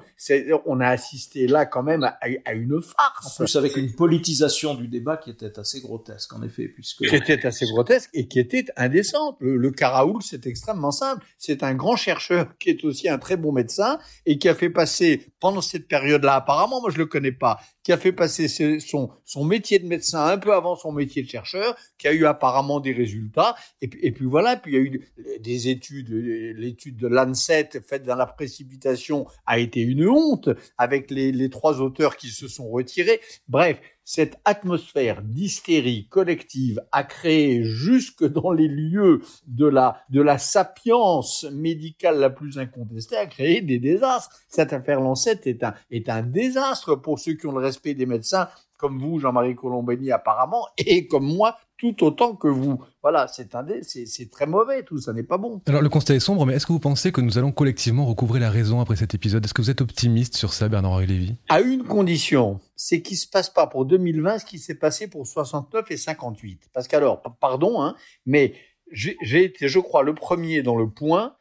on 0.66 0.80
a 0.80 0.88
assisté 0.88 1.46
là 1.46 1.66
quand 1.66 1.82
même 1.82 2.02
à, 2.02 2.18
à, 2.44 2.54
une 2.54 2.80
farce. 2.82 3.40
En 3.40 3.44
plus 3.44 3.56
avec 3.56 3.76
une 3.76 3.94
politisation 3.94 4.74
du 4.74 4.88
débat 4.88 5.16
qui 5.16 5.30
était 5.30 5.58
assez 5.58 5.80
grotesque 5.80 6.32
en 6.32 6.42
effet, 6.42 6.68
puisque 6.68 7.06
qui 7.06 7.14
était 7.14 7.46
assez 7.46 7.66
grotesque 7.66 8.10
et 8.14 8.26
qui 8.26 8.38
était 8.38 8.64
indécente. 8.76 9.36
Le, 9.40 9.56
le 9.56 9.70
Caraoul, 9.70 10.22
c'est 10.22 10.46
extrêmement 10.46 10.90
simple. 10.90 11.24
C'est 11.38 11.62
un 11.62 11.74
grand 11.74 11.96
chercheur 11.96 12.56
qui 12.58 12.70
est 12.70 12.84
aussi 12.84 13.08
un 13.08 13.18
très 13.18 13.36
bon 13.36 13.52
médecin 13.52 13.98
et 14.26 14.38
qui 14.38 14.48
a 14.48 14.54
fait 14.54 14.70
passer 14.70 15.26
pendant 15.40 15.60
cette 15.60 15.88
période-là, 15.88 16.36
apparemment, 16.36 16.80
moi 16.80 16.90
je 16.90 16.98
le 16.98 17.06
connais 17.06 17.32
pas, 17.32 17.60
qui 17.82 17.92
a 17.92 17.96
fait 17.98 18.12
passer 18.12 18.48
son, 18.80 19.10
son 19.24 19.44
métier 19.44 19.78
de 19.78 19.86
médecin 19.86 20.24
un 20.24 20.38
peu 20.38 20.52
avant 20.52 20.76
son 20.76 20.92
métier 20.92 21.22
de 21.22 21.28
chercheur, 21.28 21.76
qui 21.98 22.08
a 22.08 22.12
eu 22.12 22.26
apparemment 22.26 22.80
des 22.80 22.92
résultats, 22.92 23.54
et, 23.80 23.90
et 24.02 24.12
puis 24.12 24.26
voilà, 24.26 24.56
puis 24.56 24.72
il 24.72 24.74
y 24.74 24.78
a 24.78 24.82
eu 24.82 25.10
des 25.40 25.68
études, 25.68 26.10
l'étude 26.10 26.96
de 26.96 27.06
Lancet 27.06 27.70
faite 27.86 28.04
dans 28.04 28.16
la 28.16 28.26
précipitation 28.26 29.17
a 29.46 29.58
été 29.58 29.80
une 29.80 30.08
honte, 30.08 30.50
avec 30.76 31.10
les, 31.10 31.50
trois 31.50 31.80
auteurs 31.80 32.16
qui 32.16 32.28
se 32.28 32.48
sont 32.48 32.68
retirés. 32.68 33.20
Bref, 33.48 33.80
cette 34.04 34.38
atmosphère 34.44 35.22
d'hystérie 35.22 36.08
collective 36.08 36.80
a 36.92 37.04
créé 37.04 37.62
jusque 37.62 38.24
dans 38.24 38.52
les 38.52 38.68
lieux 38.68 39.20
de 39.46 39.66
la, 39.66 40.00
de 40.08 40.22
la 40.22 40.38
sapience 40.38 41.44
médicale 41.52 42.18
la 42.18 42.30
plus 42.30 42.58
incontestée, 42.58 43.16
a 43.16 43.26
créé 43.26 43.60
des 43.60 43.78
désastres. 43.78 44.34
Cette 44.48 44.72
affaire 44.72 45.00
Lancette 45.00 45.46
est 45.46 45.62
un, 45.62 45.74
est 45.90 46.08
un 46.08 46.22
désastre 46.22 46.94
pour 46.94 47.18
ceux 47.18 47.34
qui 47.34 47.46
ont 47.46 47.52
le 47.52 47.64
respect 47.64 47.94
des 47.94 48.06
médecins, 48.06 48.48
comme 48.78 48.98
vous, 48.98 49.18
Jean-Marie 49.18 49.56
Colombani, 49.56 50.10
apparemment, 50.10 50.66
et 50.78 51.06
comme 51.06 51.26
moi, 51.26 51.56
tout 51.78 52.04
autant 52.04 52.34
que 52.34 52.48
vous. 52.48 52.82
Voilà, 53.02 53.28
c'est 53.28 53.54
un 53.54 53.64
c'est 53.82 54.30
très 54.30 54.46
mauvais, 54.46 54.82
tout 54.82 54.98
ça 54.98 55.12
n'est 55.12 55.22
pas 55.22 55.38
bon. 55.38 55.62
Alors 55.66 55.80
le 55.80 55.88
constat 55.88 56.14
est 56.14 56.20
sombre, 56.20 56.44
mais 56.44 56.54
est-ce 56.54 56.66
que 56.66 56.72
vous 56.72 56.80
pensez 56.80 57.12
que 57.12 57.20
nous 57.20 57.38
allons 57.38 57.52
collectivement 57.52 58.04
recouvrer 58.04 58.40
la 58.40 58.50
raison 58.50 58.80
après 58.80 58.96
cet 58.96 59.14
épisode? 59.14 59.44
Est-ce 59.44 59.54
que 59.54 59.62
vous 59.62 59.70
êtes 59.70 59.80
optimiste 59.80 60.36
sur 60.36 60.52
ça, 60.52 60.68
Bernard-Henri 60.68 61.06
Lévy? 61.06 61.36
À 61.48 61.60
une 61.60 61.84
condition, 61.84 62.60
c'est 62.76 63.00
qu'il 63.00 63.16
se 63.16 63.28
passe 63.28 63.48
pas 63.48 63.68
pour 63.68 63.86
2020 63.86 64.40
ce 64.40 64.44
qui 64.44 64.58
s'est 64.58 64.74
passé 64.74 65.08
pour 65.08 65.26
69 65.26 65.90
et 65.90 65.96
58. 65.96 66.68
Parce 66.74 66.88
qu'alors, 66.88 67.22
pardon, 67.40 67.80
hein, 67.80 67.94
mais 68.26 68.54
j'ai 68.90 69.44
été, 69.44 69.68
je 69.68 69.78
crois, 69.78 70.02
le 70.02 70.14
premier 70.14 70.62
dans 70.62 70.76
le 70.76 70.90
point 70.90 71.36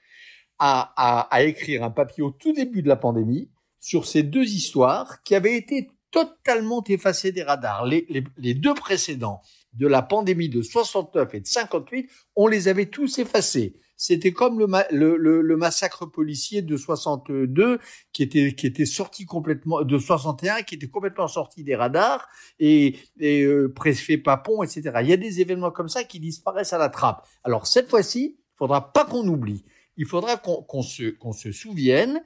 à, 0.59 0.93
à, 0.95 1.21
à 1.35 1.43
écrire 1.43 1.83
un 1.83 1.91
papier 1.91 2.23
au 2.23 2.31
tout 2.31 2.53
début 2.53 2.83
de 2.83 2.87
la 2.87 2.95
pandémie 2.95 3.49
sur 3.79 4.05
ces 4.05 4.23
deux 4.23 4.45
histoires 4.45 5.23
qui 5.23 5.33
avaient 5.33 5.55
été 5.57 5.89
totalement 6.11 6.83
effacées 6.87 7.31
des 7.31 7.43
radars. 7.43 7.85
Les, 7.85 8.05
les, 8.09 8.23
les 8.37 8.53
deux 8.53 8.73
précédents, 8.73 9.41
de 9.73 9.87
la 9.87 10.01
pandémie 10.01 10.49
de 10.49 10.61
69 10.61 11.33
et 11.35 11.39
de 11.41 11.45
58, 11.45 12.09
on 12.35 12.47
les 12.47 12.67
avait 12.67 12.87
tous 12.87 13.19
effacés. 13.19 13.79
C'était 13.97 14.31
comme 14.31 14.59
le, 14.59 15.17
le, 15.17 15.57
massacre 15.57 16.05
policier 16.05 16.61
de 16.61 16.77
62 16.77 17.79
qui 18.13 18.21
était 18.21 18.53
qui 18.53 18.67
était 18.67 18.85
sorti 18.85 19.25
complètement 19.25 19.81
de 19.81 19.97
61 19.97 20.61
qui 20.61 20.75
était 20.75 20.87
complètement 20.87 21.27
sorti 21.27 21.63
des 21.63 21.75
radars 21.75 22.29
et, 22.59 22.95
et 23.19 23.41
euh, 23.41 23.73
préfet 23.73 24.19
Papon 24.19 24.61
etc. 24.61 24.91
Il 25.01 25.09
y 25.09 25.13
a 25.13 25.17
des 25.17 25.41
événements 25.41 25.71
comme 25.71 25.89
ça 25.89 26.03
qui 26.03 26.19
disparaissent 26.19 26.73
à 26.73 26.77
la 26.77 26.89
trappe. 26.89 27.27
Alors 27.43 27.65
cette 27.65 27.89
fois-ci, 27.89 28.37
il 28.37 28.57
faudra 28.57 28.93
pas 28.93 29.03
qu'on 29.03 29.27
oublie. 29.27 29.65
Il 29.97 30.05
faudra 30.05 30.37
qu'on 30.37 30.83
se 30.83 31.15
se 31.33 31.51
souvienne 31.51 32.21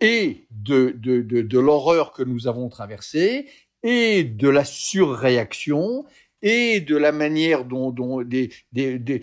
et 0.00 0.46
de, 0.50 0.94
de, 0.98 1.22
de 1.22 1.58
l'horreur 1.58 2.12
que 2.12 2.22
nous 2.22 2.48
avons 2.48 2.68
traversée 2.68 3.46
et 3.82 4.24
de 4.24 4.48
la 4.48 4.64
surréaction 4.64 6.04
et 6.42 6.80
de 6.80 6.96
la 6.96 7.12
manière 7.12 7.64
dont, 7.64 7.90
dont 7.90 8.22
des, 8.22 8.50
des, 8.72 8.98
des, 8.98 9.22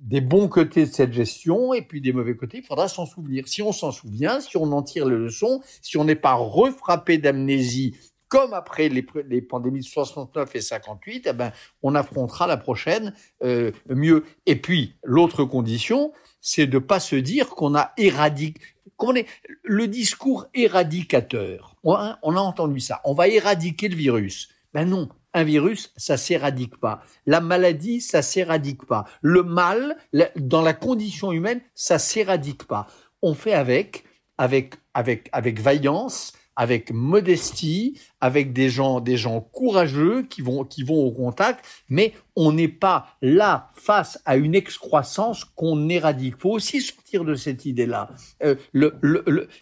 des 0.00 0.20
bons 0.20 0.48
côtés 0.48 0.86
de 0.86 0.90
cette 0.90 1.12
gestion 1.12 1.74
et 1.74 1.82
puis 1.82 2.00
des 2.00 2.12
mauvais 2.12 2.34
côtés, 2.34 2.58
il 2.58 2.64
faudra 2.64 2.88
s'en 2.88 3.06
souvenir. 3.06 3.46
Si 3.46 3.62
on 3.62 3.72
s'en 3.72 3.92
souvient, 3.92 4.40
si 4.40 4.56
on 4.56 4.72
en 4.72 4.82
tire 4.82 5.06
les 5.06 5.16
leçons, 5.16 5.60
si 5.82 5.98
on 5.98 6.04
n'est 6.04 6.14
pas 6.14 6.34
refrappé 6.34 7.18
d'amnésie 7.18 7.96
comme 8.28 8.54
après 8.54 8.88
les, 8.88 9.04
les, 9.28 9.42
pandémies 9.42 9.80
de 9.80 9.84
69 9.84 10.54
et 10.54 10.60
58, 10.60 11.26
eh 11.26 11.32
ben, 11.32 11.52
on 11.82 11.96
affrontera 11.96 12.46
la 12.46 12.56
prochaine 12.56 13.12
euh, 13.42 13.72
mieux. 13.88 14.24
Et 14.46 14.54
puis, 14.54 14.94
l'autre 15.02 15.44
condition, 15.44 16.12
c'est 16.40 16.68
de 16.68 16.78
pas 16.78 17.00
se 17.00 17.16
dire 17.16 17.50
qu'on 17.50 17.74
a 17.74 17.92
éradiqué, 17.98 18.60
qu'on 18.96 19.16
est 19.16 19.26
le 19.64 19.88
discours 19.88 20.46
éradicateur. 20.54 21.74
On 21.82 21.96
on 22.22 22.36
a 22.36 22.40
entendu 22.40 22.78
ça. 22.78 23.00
On 23.04 23.14
va 23.14 23.26
éradiquer 23.26 23.88
le 23.88 23.96
virus. 23.96 24.48
Ben 24.72 24.88
non, 24.88 25.08
un 25.34 25.44
virus, 25.44 25.92
ça 25.96 26.16
s'éradique 26.16 26.78
pas. 26.78 27.02
La 27.26 27.40
maladie, 27.40 28.00
ça 28.00 28.22
s'éradique 28.22 28.84
pas. 28.86 29.04
Le 29.22 29.42
mal, 29.42 29.96
dans 30.36 30.62
la 30.62 30.74
condition 30.74 31.32
humaine, 31.32 31.60
ça 31.74 31.98
s'éradique 31.98 32.64
pas. 32.64 32.86
On 33.22 33.34
fait 33.34 33.54
avec, 33.54 34.04
avec, 34.38 34.74
avec, 34.94 35.28
avec 35.32 35.60
vaillance, 35.60 36.32
avec 36.56 36.92
modestie, 36.92 37.98
avec 38.20 38.52
des 38.52 38.68
gens, 38.68 39.00
des 39.00 39.16
gens 39.16 39.40
courageux 39.40 40.22
qui 40.22 40.42
vont, 40.42 40.64
qui 40.64 40.82
vont 40.82 41.02
au 41.04 41.10
contact, 41.10 41.64
mais 41.88 42.12
on 42.36 42.52
n'est 42.52 42.68
pas 42.68 43.16
là 43.22 43.70
face 43.74 44.20
à 44.24 44.36
une 44.36 44.54
excroissance 44.54 45.44
qu'on 45.44 45.88
éradique. 45.88 46.34
Il 46.36 46.40
faut 46.40 46.50
aussi 46.50 46.80
sortir 46.80 47.24
de 47.24 47.34
cette 47.34 47.66
idée-là. 47.66 48.10
Euh, 48.42 48.54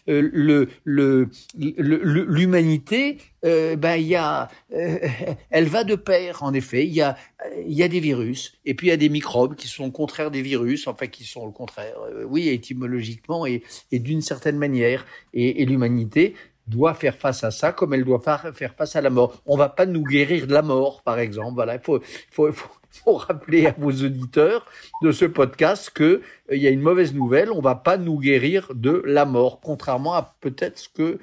euh, 0.07 1.25
l'humanité, 1.55 3.17
euh, 3.45 3.75
ben 3.75 3.95
il 3.95 4.07
y 4.07 4.15
a, 4.15 4.49
euh, 4.73 4.97
elle 5.49 5.67
va 5.67 5.83
de 5.83 5.95
pair 5.95 6.43
en 6.43 6.53
effet. 6.53 6.85
Il 6.85 6.93
y 6.93 7.01
a, 7.01 7.17
y 7.65 7.83
a 7.83 7.87
des 7.87 7.99
virus 7.99 8.59
et 8.65 8.73
puis 8.73 8.87
il 8.87 8.89
y 8.89 8.93
a 8.93 8.97
des 8.97 9.09
microbes 9.09 9.55
qui 9.55 9.67
sont 9.67 9.85
le 9.85 9.91
contraire 9.91 10.31
des 10.31 10.41
virus, 10.41 10.87
enfin 10.87 11.07
qui 11.07 11.23
sont 11.23 11.45
le 11.45 11.51
contraire. 11.51 11.95
oui, 12.25 12.49
étymologiquement 12.49 13.45
et, 13.45 13.63
d'une 13.91 14.21
certaine 14.21 14.57
manière. 14.57 15.05
Et 15.33 15.65
l'humanité, 15.65 16.35
doit 16.69 16.93
faire 16.93 17.15
face 17.15 17.43
à 17.43 17.51
ça 17.51 17.71
comme 17.71 17.93
elle 17.93 18.05
doit 18.05 18.19
faire, 18.19 18.53
face 18.75 18.95
à 18.95 19.01
la 19.01 19.09
mort. 19.09 19.41
On 19.45 19.57
va 19.57 19.69
pas 19.69 19.85
nous 19.85 20.03
guérir 20.03 20.47
de 20.47 20.53
la 20.53 20.61
mort, 20.61 21.01
par 21.01 21.19
exemple. 21.19 21.55
Voilà, 21.55 21.75
il 21.75 21.81
faut, 21.81 21.99
faut, 22.31 22.49
faut, 22.51 23.13
rappeler 23.15 23.67
à 23.67 23.75
vos 23.77 23.91
auditeurs 23.91 24.65
de 25.01 25.11
ce 25.11 25.25
podcast 25.25 25.89
que 25.89 26.03
euh, 26.03 26.21
il 26.51 26.61
y 26.61 26.67
a 26.67 26.71
une 26.71 26.81
mauvaise 26.81 27.13
nouvelle. 27.13 27.51
On 27.51 27.61
va 27.61 27.75
pas 27.75 27.97
nous 27.97 28.19
guérir 28.19 28.71
de 28.73 29.01
la 29.05 29.25
mort, 29.25 29.59
contrairement 29.61 30.13
à 30.13 30.35
peut-être 30.39 30.77
ce 30.77 30.89
que 30.89 31.19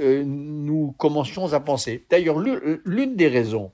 euh, 0.00 0.22
nous 0.24 0.94
commencions 0.98 1.52
à 1.52 1.60
penser. 1.60 2.04
D'ailleurs, 2.10 2.38
l'une 2.38 3.16
des 3.16 3.28
raisons 3.28 3.70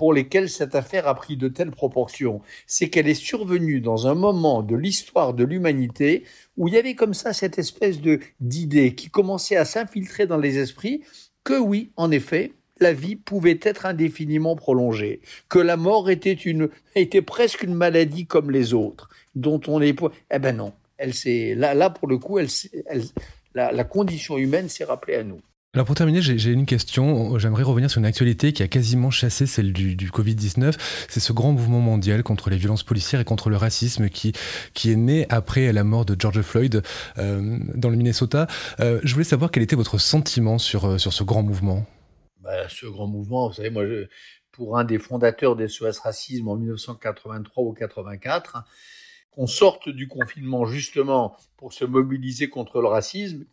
pour 0.00 0.14
lesquelles 0.14 0.48
cette 0.48 0.74
affaire 0.74 1.06
a 1.06 1.14
pris 1.14 1.36
de 1.36 1.48
telles 1.48 1.72
proportions, 1.72 2.40
c'est 2.66 2.88
qu'elle 2.88 3.06
est 3.06 3.12
survenue 3.12 3.82
dans 3.82 4.06
un 4.06 4.14
moment 4.14 4.62
de 4.62 4.74
l'histoire 4.74 5.34
de 5.34 5.44
l'humanité 5.44 6.24
où 6.56 6.68
il 6.68 6.72
y 6.72 6.78
avait 6.78 6.94
comme 6.94 7.12
ça 7.12 7.34
cette 7.34 7.58
espèce 7.58 8.00
de 8.00 8.18
d'idée 8.40 8.94
qui 8.94 9.10
commençait 9.10 9.56
à 9.56 9.66
s'infiltrer 9.66 10.26
dans 10.26 10.38
les 10.38 10.56
esprits 10.56 11.02
que 11.44 11.60
oui, 11.60 11.92
en 11.96 12.10
effet, 12.10 12.54
la 12.78 12.94
vie 12.94 13.14
pouvait 13.14 13.60
être 13.60 13.84
indéfiniment 13.84 14.56
prolongée, 14.56 15.20
que 15.50 15.58
la 15.58 15.76
mort 15.76 16.08
était 16.08 16.32
une 16.32 16.70
était 16.94 17.20
presque 17.20 17.62
une 17.62 17.74
maladie 17.74 18.24
comme 18.24 18.50
les 18.50 18.72
autres, 18.72 19.10
dont 19.34 19.60
on 19.68 19.82
est 19.82 19.94
eh 20.30 20.38
ben 20.38 20.56
non, 20.56 20.72
elle 20.96 21.12
s'est 21.12 21.54
là 21.54 21.74
là 21.74 21.90
pour 21.90 22.08
le 22.08 22.16
coup, 22.16 22.38
elle, 22.38 22.48
elle 22.86 23.02
la 23.52 23.84
condition 23.84 24.38
humaine 24.38 24.70
s'est 24.70 24.84
rappelée 24.84 25.16
à 25.16 25.24
nous. 25.24 25.42
Alors 25.72 25.86
pour 25.86 25.94
terminer, 25.94 26.20
j'ai 26.20 26.50
une 26.50 26.66
question. 26.66 27.38
J'aimerais 27.38 27.62
revenir 27.62 27.88
sur 27.88 28.00
une 28.00 28.04
actualité 28.04 28.52
qui 28.52 28.64
a 28.64 28.66
quasiment 28.66 29.12
chassé 29.12 29.46
celle 29.46 29.72
du, 29.72 29.94
du 29.94 30.10
Covid-19. 30.10 30.74
C'est 31.08 31.20
ce 31.20 31.32
grand 31.32 31.52
mouvement 31.52 31.78
mondial 31.78 32.24
contre 32.24 32.50
les 32.50 32.56
violences 32.56 32.82
policières 32.82 33.20
et 33.20 33.24
contre 33.24 33.50
le 33.50 33.56
racisme 33.56 34.08
qui, 34.08 34.32
qui 34.74 34.90
est 34.90 34.96
né 34.96 35.26
après 35.28 35.72
la 35.72 35.84
mort 35.84 36.04
de 36.04 36.16
George 36.18 36.42
Floyd 36.42 36.82
euh, 37.18 37.60
dans 37.76 37.88
le 37.88 37.94
Minnesota. 37.94 38.48
Euh, 38.80 38.98
je 39.04 39.12
voulais 39.12 39.24
savoir 39.24 39.52
quel 39.52 39.62
était 39.62 39.76
votre 39.76 39.98
sentiment 39.98 40.58
sur, 40.58 40.86
euh, 40.86 40.98
sur 40.98 41.12
ce 41.12 41.22
grand 41.22 41.44
mouvement. 41.44 41.86
Bah, 42.42 42.68
ce 42.68 42.86
grand 42.86 43.06
mouvement, 43.06 43.46
vous 43.46 43.54
savez, 43.54 43.70
moi, 43.70 43.86
je, 43.86 44.08
pour 44.50 44.76
un 44.76 44.82
des 44.82 44.98
fondateurs 44.98 45.54
des 45.54 45.68
SOS 45.68 46.00
Racisme 46.00 46.48
en 46.48 46.56
1983 46.56 47.62
ou 47.62 47.72
84, 47.74 48.64
qu'on 49.30 49.46
sorte 49.46 49.88
du 49.88 50.08
confinement 50.08 50.64
justement 50.66 51.36
pour 51.56 51.72
se 51.72 51.84
mobiliser 51.84 52.48
contre 52.48 52.80
le 52.80 52.88
racisme, 52.88 53.44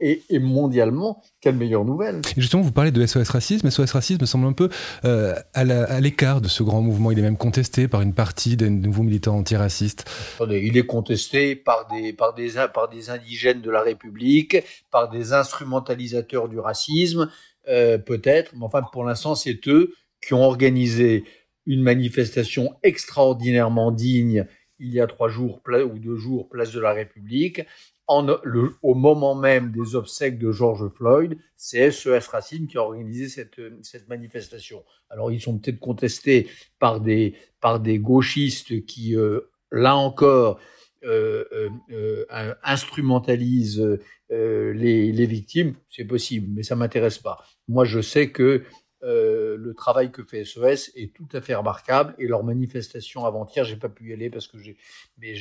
et, 0.00 0.38
mondialement, 0.40 1.22
quelle 1.40 1.54
meilleure 1.54 1.84
nouvelle. 1.84 2.20
justement, 2.36 2.62
vous 2.62 2.72
parlez 2.72 2.90
de 2.90 3.06
SOS 3.06 3.28
Racisme. 3.28 3.70
SOS 3.70 3.92
Racisme 3.92 4.26
semble 4.26 4.46
un 4.46 4.52
peu 4.52 4.68
euh, 5.04 5.34
à 5.54 6.00
l'écart 6.00 6.40
de 6.40 6.48
ce 6.48 6.64
grand 6.64 6.82
mouvement. 6.82 7.12
Il 7.12 7.18
est 7.20 7.22
même 7.22 7.36
contesté 7.36 7.86
par 7.86 8.02
une 8.02 8.12
partie 8.12 8.56
des 8.56 8.68
nouveaux 8.68 9.04
militants 9.04 9.36
antiracistes. 9.36 10.04
il 10.50 10.76
est 10.76 10.86
contesté 10.86 11.54
par 11.54 11.86
des, 11.86 12.12
par, 12.12 12.34
des, 12.34 12.50
par 12.74 12.88
des 12.88 13.10
indigènes 13.10 13.60
de 13.60 13.70
la 13.70 13.82
République, 13.82 14.56
par 14.90 15.08
des 15.08 15.32
instrumentalisateurs 15.32 16.48
du 16.48 16.58
racisme, 16.58 17.30
euh, 17.68 17.98
peut-être, 17.98 18.52
mais 18.56 18.64
enfin 18.64 18.82
pour 18.92 19.04
l'instant 19.04 19.34
c'est 19.34 19.68
eux 19.68 19.92
qui 20.26 20.34
ont 20.34 20.42
organisé 20.42 21.24
une 21.66 21.82
manifestation 21.82 22.74
extraordinairement 22.82 23.92
digne 23.92 24.46
il 24.78 24.92
y 24.92 25.00
a 25.00 25.06
trois 25.06 25.28
jours 25.28 25.60
ou 25.66 25.98
deux 25.98 26.16
jours, 26.16 26.48
place 26.48 26.72
de 26.72 26.80
la 26.80 26.92
République, 26.92 27.62
au 28.08 28.94
moment 28.94 29.34
même 29.34 29.70
des 29.70 29.94
obsèques 29.94 30.38
de 30.38 30.50
George 30.50 30.88
Floyd, 30.94 31.36
c'est 31.56 31.90
SES 31.90 32.26
Racine 32.30 32.66
qui 32.66 32.78
a 32.78 32.82
organisé 32.82 33.28
cette, 33.28 34.08
manifestation. 34.08 34.82
Alors 35.10 35.30
ils 35.30 35.40
sont 35.40 35.58
peut-être 35.58 35.78
contestés 35.78 36.48
par 36.78 37.00
des, 37.00 37.34
par 37.60 37.80
des 37.80 37.98
gauchistes 37.98 38.86
qui, 38.86 39.14
euh, 39.14 39.50
là 39.70 39.96
encore, 39.96 40.58
euh, 41.04 41.44
euh, 41.90 42.54
instrumentalisent 42.62 43.98
les, 44.30 45.12
les 45.12 45.26
victimes, 45.26 45.74
c'est 45.90 46.04
possible, 46.04 46.48
mais 46.50 46.62
ça 46.62 46.76
m'intéresse 46.76 47.18
pas. 47.18 47.38
Moi, 47.68 47.84
je 47.84 48.00
sais 48.00 48.30
que 48.30 48.64
euh, 49.04 49.56
le 49.56 49.74
travail 49.74 50.10
que 50.10 50.24
fait 50.24 50.44
SOS 50.44 50.90
est 50.96 51.14
tout 51.14 51.28
à 51.32 51.40
fait 51.40 51.54
remarquable 51.54 52.16
et 52.18 52.26
leur 52.26 52.42
manifestation 52.42 53.24
avant-hier, 53.24 53.64
j'ai 53.64 53.76
pas 53.76 53.88
pu 53.88 54.10
y 54.10 54.12
aller 54.12 54.28
parce 54.28 54.48
que 54.48 54.58
j'ai, 54.58 54.76
mais, 55.18 55.34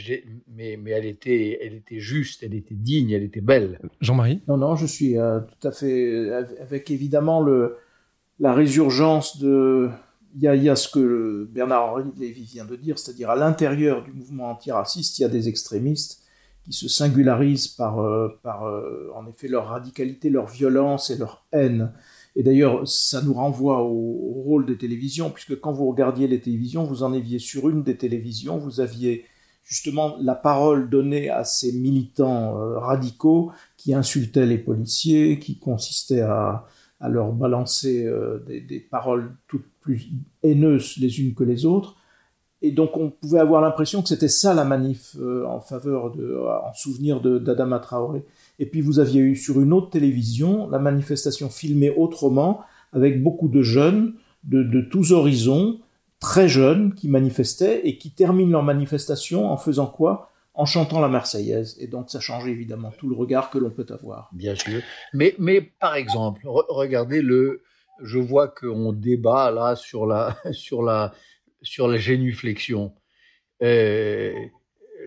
mais, 0.47 0.77
mais 0.77 0.91
elle 0.91 1.05
était, 1.05 1.57
elle 1.63 1.73
était 1.73 1.99
juste, 1.99 2.43
elle 2.43 2.53
était 2.53 2.75
digne, 2.75 3.09
elle 3.09 3.23
était 3.23 3.41
belle. 3.41 3.79
Jean-Marie? 3.99 4.43
Non, 4.47 4.57
non, 4.57 4.75
je 4.75 4.85
suis 4.85 5.17
euh, 5.17 5.39
tout 5.39 5.67
à 5.67 5.71
fait 5.71 6.31
avec 6.61 6.91
évidemment 6.91 7.41
le 7.41 7.77
la 8.39 8.53
résurgence 8.53 9.39
de. 9.39 9.89
Il 10.35 10.43
y 10.43 10.47
a, 10.47 10.53
il 10.53 10.61
y 10.61 10.69
a 10.69 10.75
ce 10.75 10.89
que 10.89 11.49
Bernard-Henri 11.51 12.03
Lévy 12.15 12.43
vient 12.43 12.65
de 12.65 12.75
dire, 12.75 12.99
c'est-à-dire 12.99 13.31
à, 13.31 13.35
l'intérieur 13.35 14.03
du 14.03 14.11
mouvement 14.11 14.51
antiraciste, 14.51 15.17
il 15.17 15.23
y 15.23 15.25
a 15.25 15.29
des 15.29 15.49
extrémistes 15.49 16.21
qui 16.63 16.73
se 16.73 16.87
singularisent 16.87 17.69
par, 17.69 18.01
euh, 18.01 18.39
par 18.43 18.63
en 19.15 19.25
effet 19.25 19.47
leur 19.47 19.69
radicalité, 19.69 20.29
leur 20.29 20.45
violence 20.45 21.09
et 21.09 21.17
leur 21.17 21.47
haine. 21.51 21.91
Et 22.37 22.43
d'ailleurs, 22.43 22.87
ça 22.87 23.23
nous 23.23 23.33
renvoie 23.33 23.81
au, 23.81 24.43
rôle 24.45 24.67
des 24.67 24.77
télévisions, 24.77 25.31
puisque 25.31 25.59
quand 25.59 25.73
vous 25.73 25.89
regardiez 25.89 26.27
les 26.27 26.39
télévisions, 26.39 26.83
vous 26.83 27.01
en 27.01 27.11
aviez 27.11 27.39
sur 27.39 27.67
une 27.67 27.81
des 27.81 27.97
télévisions, 27.97 28.59
vous 28.59 28.79
aviez 28.79 29.25
justement 29.63 30.15
la 30.21 30.35
parole 30.35 30.87
donnée 30.87 31.29
à 31.31 31.43
ces 31.43 31.73
militants 31.73 32.55
euh, 32.61 32.77
radicaux 32.77 33.51
qui 33.75 33.95
insultaient 33.95 34.45
les 34.45 34.59
policiers, 34.59 35.39
qui 35.39 35.57
consistaient 35.57 36.21
à, 36.21 36.67
leur 37.01 37.33
balancer 37.33 38.05
euh, 38.05 38.37
des, 38.47 38.61
des, 38.61 38.79
paroles 38.79 39.35
toutes 39.47 39.65
plus 39.81 40.07
haineuses 40.43 40.97
les 40.97 41.19
unes 41.19 41.33
que 41.33 41.43
les 41.43 41.65
autres. 41.65 41.95
Et 42.61 42.71
donc 42.71 42.97
on 42.97 43.09
pouvait 43.09 43.39
avoir 43.39 43.61
l'impression 43.61 44.01
que 44.01 44.09
c'était 44.09 44.27
ça 44.27 44.53
la 44.53 44.63
manif 44.63 45.15
euh, 45.19 45.45
en 45.45 45.59
faveur 45.59 46.11
de, 46.11 46.37
en 46.37 46.73
souvenir 46.73 47.19
d'Adama 47.19 47.79
Traoré. 47.79 48.23
Et 48.59 48.65
puis 48.65 48.81
vous 48.81 48.99
aviez 48.99 49.21
eu 49.21 49.35
sur 49.35 49.61
une 49.61 49.73
autre 49.73 49.89
télévision 49.89 50.69
la 50.69 50.79
manifestation 50.79 51.49
filmée 51.49 51.89
autrement, 51.89 52.61
avec 52.93 53.21
beaucoup 53.21 53.47
de 53.47 53.61
jeunes 53.61 54.15
de, 54.43 54.81
tous 54.81 55.11
horizons, 55.11 55.81
très 56.19 56.47
jeunes, 56.47 56.93
qui 56.93 57.09
manifestaient 57.09 57.81
et 57.83 57.97
qui 57.97 58.11
terminent 58.11 58.51
leur 58.51 58.63
manifestation 58.63 59.51
en 59.51 59.57
faisant 59.57 59.87
quoi? 59.87 60.31
En 60.53 60.65
chantant 60.65 60.99
la 60.99 61.07
Marseillaise. 61.07 61.77
Et 61.79 61.87
donc 61.87 62.09
ça 62.09 62.19
change 62.19 62.47
évidemment 62.47 62.91
tout 62.97 63.09
le 63.09 63.15
regard 63.15 63.49
que 63.49 63.57
l'on 63.57 63.69
peut 63.69 63.85
avoir. 63.89 64.29
Bien 64.33 64.55
sûr. 64.55 64.81
Mais, 65.13 65.35
mais 65.37 65.61
par 65.61 65.95
exemple, 65.95 66.41
regardez 66.45 67.21
le... 67.21 67.61
Je 68.03 68.19
vois 68.19 68.47
qu'on 68.47 68.93
débat 68.93 69.51
là 69.51 69.75
sur 69.75 70.05
la, 70.05 70.37
sur 70.51 70.81
la, 70.81 71.13
sur 71.61 71.87
la 71.87 71.97
génuflexion. 71.97 72.93
Euh, 73.63 74.33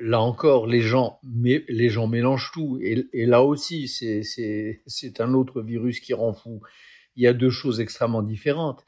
là 0.01 0.21
encore, 0.21 0.67
les 0.67 0.81
gens, 0.81 1.21
mais 1.23 1.65
les 1.69 1.89
gens 1.89 2.07
mélangent 2.07 2.51
tout. 2.53 2.79
Et, 2.83 3.27
là 3.27 3.43
aussi, 3.43 3.89
c'est 3.89 5.21
un 5.21 5.35
autre 5.35 5.63
virus 5.63 6.01
qui 6.01 6.15
rend 6.15 6.33
fou. 6.33 6.61
Il 7.17 7.23
y 7.23 7.27
a 7.27 7.33
deux 7.33 7.51
choses 7.51 7.81
extrêmement 7.81 8.23
différentes. 8.23 8.85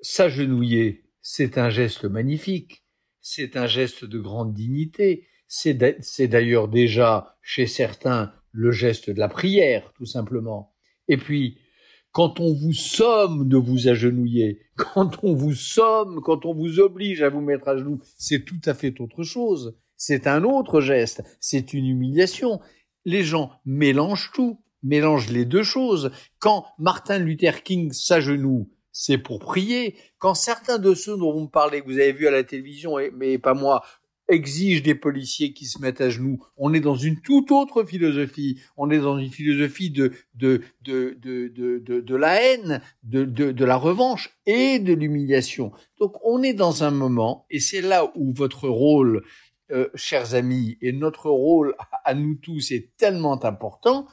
S'agenouiller, 0.00 1.04
c'est 1.22 1.58
un 1.58 1.70
geste 1.70 2.04
magnifique. 2.04 2.84
C'est 3.20 3.56
un 3.56 3.66
geste 3.66 4.04
de 4.04 4.18
grande 4.18 4.54
dignité. 4.54 5.26
C'est 5.48 5.74
d'ailleurs 5.74 6.68
déjà, 6.68 7.36
chez 7.42 7.66
certains, 7.66 8.32
le 8.52 8.70
geste 8.70 9.10
de 9.10 9.18
la 9.18 9.28
prière, 9.28 9.92
tout 9.96 10.06
simplement. 10.06 10.74
Et 11.08 11.16
puis, 11.16 11.58
quand 12.12 12.40
on 12.40 12.52
vous 12.52 12.72
somme 12.72 13.48
de 13.48 13.56
vous 13.56 13.88
agenouiller, 13.88 14.62
quand 14.76 15.22
on 15.22 15.34
vous 15.34 15.54
somme, 15.54 16.20
quand 16.22 16.44
on 16.44 16.54
vous 16.54 16.80
oblige 16.80 17.22
à 17.22 17.28
vous 17.28 17.40
mettre 17.40 17.68
à 17.68 17.76
genoux, 17.76 18.00
c'est 18.18 18.44
tout 18.44 18.60
à 18.64 18.74
fait 18.74 19.00
autre 19.00 19.22
chose 19.22 19.76
c'est 19.96 20.26
un 20.26 20.44
autre 20.44 20.80
geste, 20.80 21.22
c'est 21.40 21.72
une 21.72 21.86
humiliation. 21.86 22.60
Les 23.04 23.22
gens 23.22 23.50
mélangent 23.64 24.30
tout, 24.34 24.60
mélangent 24.82 25.30
les 25.30 25.44
deux 25.44 25.62
choses. 25.62 26.10
Quand 26.38 26.66
Martin 26.78 27.18
Luther 27.18 27.62
King 27.62 27.92
s'agenouille, 27.92 28.66
c'est 28.92 29.18
pour 29.18 29.38
prier. 29.40 29.96
Quand 30.18 30.34
certains 30.34 30.78
de 30.78 30.94
ceux 30.94 31.16
dont 31.16 31.32
vous 31.32 31.40
me 31.40 31.50
parlez, 31.50 31.82
que 31.82 31.86
vous 31.86 31.98
avez 31.98 32.12
vu 32.12 32.26
à 32.26 32.30
la 32.30 32.44
télévision, 32.44 32.96
mais 33.14 33.38
pas 33.38 33.54
moi, 33.54 33.82
exigent 34.28 34.82
des 34.82 34.94
policiers 34.94 35.52
qui 35.52 35.66
se 35.66 35.80
mettent 35.80 36.00
à 36.00 36.10
genoux. 36.10 36.38
On 36.56 36.72
est 36.74 36.80
dans 36.80 36.96
une 36.96 37.20
toute 37.20 37.50
autre 37.50 37.84
philosophie. 37.84 38.60
On 38.76 38.90
est 38.90 38.98
dans 38.98 39.18
une 39.18 39.30
philosophie 39.30 39.90
de 39.90 40.12
de 40.34 40.62
de 40.82 41.16
de 41.20 42.00
de, 42.00 42.16
la 42.16 42.42
haine, 42.42 42.80
de 43.02 43.24
de 43.24 43.64
la 43.64 43.76
revanche 43.76 44.36
et 44.46 44.78
de 44.78 44.92
l'humiliation. 44.92 45.72
Donc 46.00 46.14
on 46.24 46.42
est 46.42 46.54
dans 46.54 46.82
un 46.82 46.90
moment, 46.90 47.46
et 47.50 47.60
c'est 47.60 47.82
là 47.82 48.10
où 48.16 48.32
votre 48.32 48.68
rôle 48.68 49.22
euh, 49.72 49.88
chers 49.94 50.34
amis, 50.34 50.78
et 50.80 50.92
notre 50.92 51.28
rôle 51.28 51.74
à 52.04 52.14
nous 52.14 52.36
tous 52.36 52.70
est 52.70 52.96
tellement 52.96 53.44
important, 53.44 54.06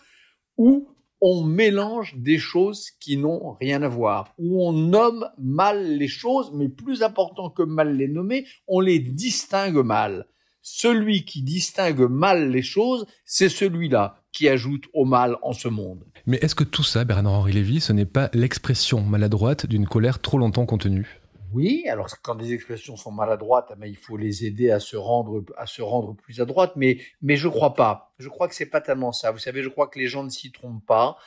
où 0.58 0.90
on 1.22 1.44
mélange 1.44 2.16
des 2.18 2.38
choses 2.38 2.90
qui 3.00 3.16
n'ont 3.16 3.54
rien 3.54 3.82
à 3.82 3.88
voir, 3.88 4.34
où 4.38 4.62
on 4.62 4.74
nomme 4.74 5.26
mal 5.38 5.96
les 5.98 6.10
choses, 6.10 6.52
mais 6.54 6.68
plus 6.68 7.02
important 7.02 7.50
que 7.50 7.64
mal 7.64 7.96
les 7.96 8.10
nommer, 8.10 8.46
on 8.68 8.82
les 8.82 9.00
distingue 9.00 9.86
mal. 9.86 10.28
Celui 10.62 11.24
qui 11.24 11.42
distingue 11.42 12.10
mal 12.10 12.50
les 12.50 12.62
choses, 12.62 13.06
c'est 13.26 13.50
celui-là 13.50 14.18
qui 14.34 14.50
ajoute 14.50 14.86
au 14.94 15.06
mal 15.06 15.38
en 15.44 15.54
ce 15.54 15.68
monde. 15.68 16.04
Mais 16.26 16.38
est-ce 16.42 16.56
que 16.56 16.64
tout 16.64 16.84
ça, 16.84 17.06
Bernard-Henri 17.06 17.54
Lévy, 17.54 17.80
ce 17.80 17.94
n'est 17.94 18.06
pas 18.06 18.30
l'expression 18.34 19.02
maladroite 19.02 19.66
d'une 19.66 19.88
colère 19.88 20.20
trop 20.20 20.38
longtemps 20.38 20.66
contenue? 20.66 21.22
Oui, 21.54 21.86
alors 21.90 22.08
quand 22.22 22.36
des 22.36 22.54
expressions 22.54 22.96
sont 22.98 23.12
maladroites, 23.12 23.70
eh 23.74 23.76
ben, 23.80 23.88
il 23.88 23.98
faut 23.98 24.18
les 24.18 24.46
aider 24.46 24.72
à 24.72 24.80
se 24.80 24.96
rendre 24.98 25.44
à 25.58 25.66
se 25.68 25.82
rendre 25.82 26.16
plus 26.16 26.42
à 26.42 26.46
droite, 26.46 26.74
mais 26.76 27.00
mais 27.22 27.36
je 27.36 27.48
crois 27.48 27.74
pas. 27.76 28.14
Je 28.20 28.30
crois 28.30 28.48
que 28.48 28.56
c'est 28.56 28.70
pas 28.70 28.82
tellement 28.82 29.12
ça. 29.12 29.32
Vous 29.32 29.40
savez, 29.40 29.64
je 29.64 29.70
crois 29.70 29.88
que 29.88 30.00
les 30.00 30.08
gens 30.08 30.24
ne 30.24 30.30
s'y 30.30 30.52
trompent 30.52 30.86
pas. 30.86 31.18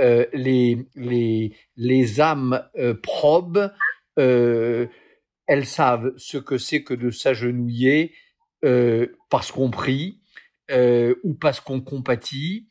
euh, 0.00 0.26
les, 0.32 0.86
les, 0.96 1.54
les 1.76 2.20
âmes 2.20 2.62
euh, 2.78 2.94
probes, 2.94 3.72
euh, 4.18 4.86
elles 5.46 5.66
savent 5.66 6.12
ce 6.16 6.38
que 6.38 6.58
c'est 6.58 6.82
que 6.82 6.94
de 6.94 7.10
s'agenouiller 7.10 8.14
parce 9.28 9.50
qu'on 9.52 9.70
prie 9.70 10.20
ou 11.24 11.34
parce 11.34 11.60
qu'on 11.60 11.80
compatit 11.80 12.68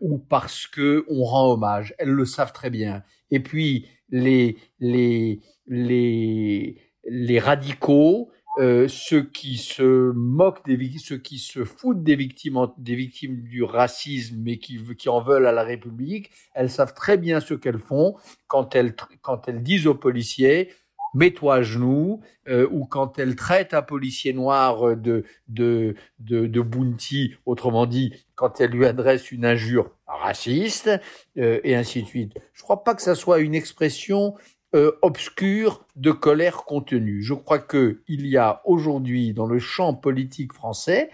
ou 0.00 0.18
parce 0.18 0.66
que 0.66 1.04
on 1.08 1.24
rend 1.24 1.52
hommage. 1.52 1.94
Elles 1.98 2.10
le 2.10 2.24
savent 2.24 2.52
très 2.52 2.70
bien. 2.70 3.02
Et 3.30 3.40
puis 3.40 3.88
les 4.12 4.56
les 4.78 5.40
les 5.66 6.76
les 7.04 7.38
radicaux, 7.40 8.30
euh, 8.58 8.86
ceux 8.86 9.22
qui 9.22 9.56
se 9.56 10.12
moquent 10.12 10.64
des 10.66 10.76
victimes, 10.76 11.00
ceux 11.00 11.18
qui 11.18 11.38
se 11.38 11.64
foutent 11.64 12.02
des 12.02 12.16
victimes, 12.16 12.68
des 12.76 12.94
victimes 12.94 13.42
du 13.42 13.62
racisme 13.62 14.46
et 14.46 14.58
qui, 14.58 14.78
qui 14.96 15.08
en 15.08 15.22
veulent 15.22 15.46
à 15.46 15.52
la 15.52 15.64
République, 15.64 16.30
elles 16.54 16.70
savent 16.70 16.94
très 16.94 17.16
bien 17.16 17.40
ce 17.40 17.54
qu'elles 17.54 17.78
font 17.78 18.14
quand 18.48 18.74
elles, 18.74 18.94
quand 19.22 19.48
elles 19.48 19.62
disent 19.62 19.86
aux 19.86 19.94
policiers 19.94 20.70
mets-toi 21.14 21.56
à 21.56 21.62
genoux, 21.62 22.20
euh, 22.48 22.68
ou 22.70 22.86
quand 22.86 23.18
elles 23.18 23.36
traitent 23.36 23.74
un 23.74 23.82
policier 23.82 24.32
noir 24.32 24.96
de, 24.96 25.24
de, 25.48 25.94
de, 26.18 26.46
de 26.46 26.60
bounty, 26.60 27.34
autrement 27.46 27.86
dit, 27.86 28.12
quand 28.34 28.60
elles 28.60 28.70
lui 28.70 28.86
adressent 28.86 29.30
une 29.30 29.44
injure 29.44 29.90
raciste, 30.06 30.90
euh, 31.38 31.60
et 31.64 31.74
ainsi 31.74 32.02
de 32.02 32.06
suite. 32.06 32.34
Je 32.52 32.62
crois 32.62 32.84
pas 32.84 32.94
que 32.94 33.02
ça 33.02 33.14
soit 33.14 33.40
une 33.40 33.54
expression 33.54 34.34
euh, 34.74 34.92
obscure 35.02 35.84
de 35.96 36.12
colère 36.12 36.64
contenue. 36.64 37.22
Je 37.22 37.34
crois 37.34 37.58
que 37.58 38.02
il 38.08 38.26
y 38.26 38.38
a 38.38 38.62
aujourd'hui 38.64 39.34
dans 39.34 39.46
le 39.46 39.58
champ 39.58 39.92
politique 39.92 40.54
français 40.54 41.10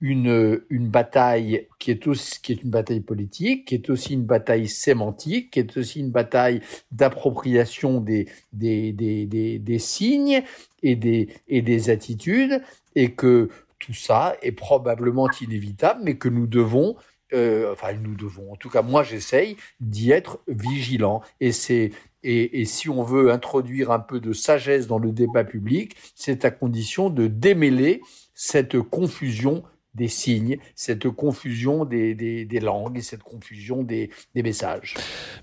une, 0.00 0.60
une 0.70 0.88
bataille 0.88 1.66
qui 1.78 1.90
est 1.90 2.06
aussi 2.06 2.40
qui 2.40 2.52
est 2.52 2.62
une 2.62 2.70
bataille 2.70 3.00
politique, 3.00 3.66
qui 3.66 3.74
est 3.74 3.90
aussi 3.90 4.14
une 4.14 4.24
bataille 4.24 4.68
sémantique, 4.68 5.50
qui 5.50 5.60
est 5.60 5.76
aussi 5.76 6.00
une 6.00 6.10
bataille 6.10 6.60
d'appropriation 6.92 8.00
des 8.00 8.28
des, 8.52 8.92
des, 8.92 9.26
des, 9.26 9.58
des 9.58 9.78
signes 9.78 10.42
et 10.82 10.96
des 10.96 11.28
et 11.48 11.62
des 11.62 11.90
attitudes, 11.90 12.62
et 12.94 13.12
que 13.12 13.48
tout 13.78 13.94
ça 13.94 14.36
est 14.42 14.52
probablement 14.52 15.28
inévitable, 15.40 16.00
mais 16.04 16.16
que 16.16 16.28
nous 16.28 16.46
devons 16.46 16.96
euh, 17.34 17.72
enfin 17.72 17.92
nous 17.92 18.14
devons, 18.14 18.52
en 18.52 18.56
tout 18.56 18.70
cas 18.70 18.82
moi 18.82 19.02
j'essaye 19.02 19.56
d'y 19.80 20.12
être 20.12 20.40
vigilant. 20.48 21.22
Et 21.40 21.52
c'est 21.52 21.90
et, 22.24 22.60
et, 22.60 22.64
si 22.64 22.88
on 22.88 23.04
veut 23.04 23.30
introduire 23.30 23.92
un 23.92 24.00
peu 24.00 24.18
de 24.18 24.32
sagesse 24.32 24.88
dans 24.88 24.98
le 24.98 25.12
débat 25.12 25.44
public, 25.44 25.94
c'est 26.16 26.44
à 26.44 26.50
condition 26.50 27.10
de 27.10 27.28
démêler 27.28 28.00
cette 28.34 28.80
confusion 28.80 29.62
des 29.94 30.08
signes, 30.08 30.58
cette 30.74 31.08
confusion 31.08 31.84
des, 31.84 32.14
des, 32.14 32.44
des 32.44 32.60
langues 32.60 32.98
et 32.98 33.02
cette 33.02 33.22
confusion 33.22 33.82
des, 33.82 34.10
des 34.34 34.42
messages. 34.42 34.94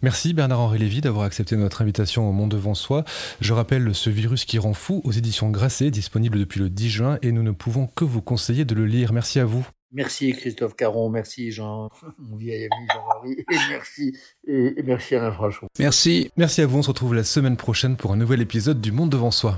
Merci 0.02 0.34
Bernard-Henri 0.34 0.80
Lévy 0.80 1.02
d'avoir 1.02 1.26
accepté 1.26 1.56
notre 1.58 1.82
invitation 1.82 2.30
au 2.30 2.32
Monde 2.32 2.52
devant 2.52 2.76
soi. 2.76 3.04
Je 3.42 3.54
rappelle 3.54 3.94
ce 3.94 4.10
virus 4.10 4.46
qui 4.46 4.60
rend 4.60 4.74
fou 4.74 5.02
aux 5.04 5.12
éditions 5.12 5.50
Grasset, 5.50 5.92
disponible 5.92 6.40
depuis 6.40 6.60
le 6.60 6.70
10 6.70 6.90
juin 6.90 7.20
et 7.22 7.32
nous 7.32 7.44
ne 7.44 7.52
pouvons 7.52 7.88
que 7.88 8.06
vous 8.06 8.22
conseiller 8.22 8.66
de 8.66 8.76
le 8.76 8.86
lire. 8.86 9.14
Merci 9.14 9.40
à 9.40 9.46
vous. 9.46 9.68
Merci 9.92 10.34
Christophe 10.34 10.76
Caron, 10.76 11.10
merci 11.10 11.52
Jean, 11.52 11.90
mon 12.20 12.36
vieil 12.36 12.68
ami 12.70 12.88
Jean-Marie, 12.94 13.40
et 13.40 13.70
merci, 13.70 14.18
et, 14.46 14.76
merci 14.84 15.16
Alain 15.16 15.32
Frachon. 15.32 15.68
Merci. 15.80 16.32
Merci 16.36 16.62
à 16.62 16.68
vous, 16.68 16.80
on 16.80 16.82
se 16.82 16.90
retrouve 16.90 17.16
la 17.16 17.24
semaine 17.24 17.56
prochaine 17.56 17.96
pour 17.96 18.12
un 18.12 18.18
nouvel 18.18 18.42
épisode 18.42 18.82
du 18.82 18.92
Monde 18.92 19.10
devant 19.10 19.32
soi. 19.32 19.58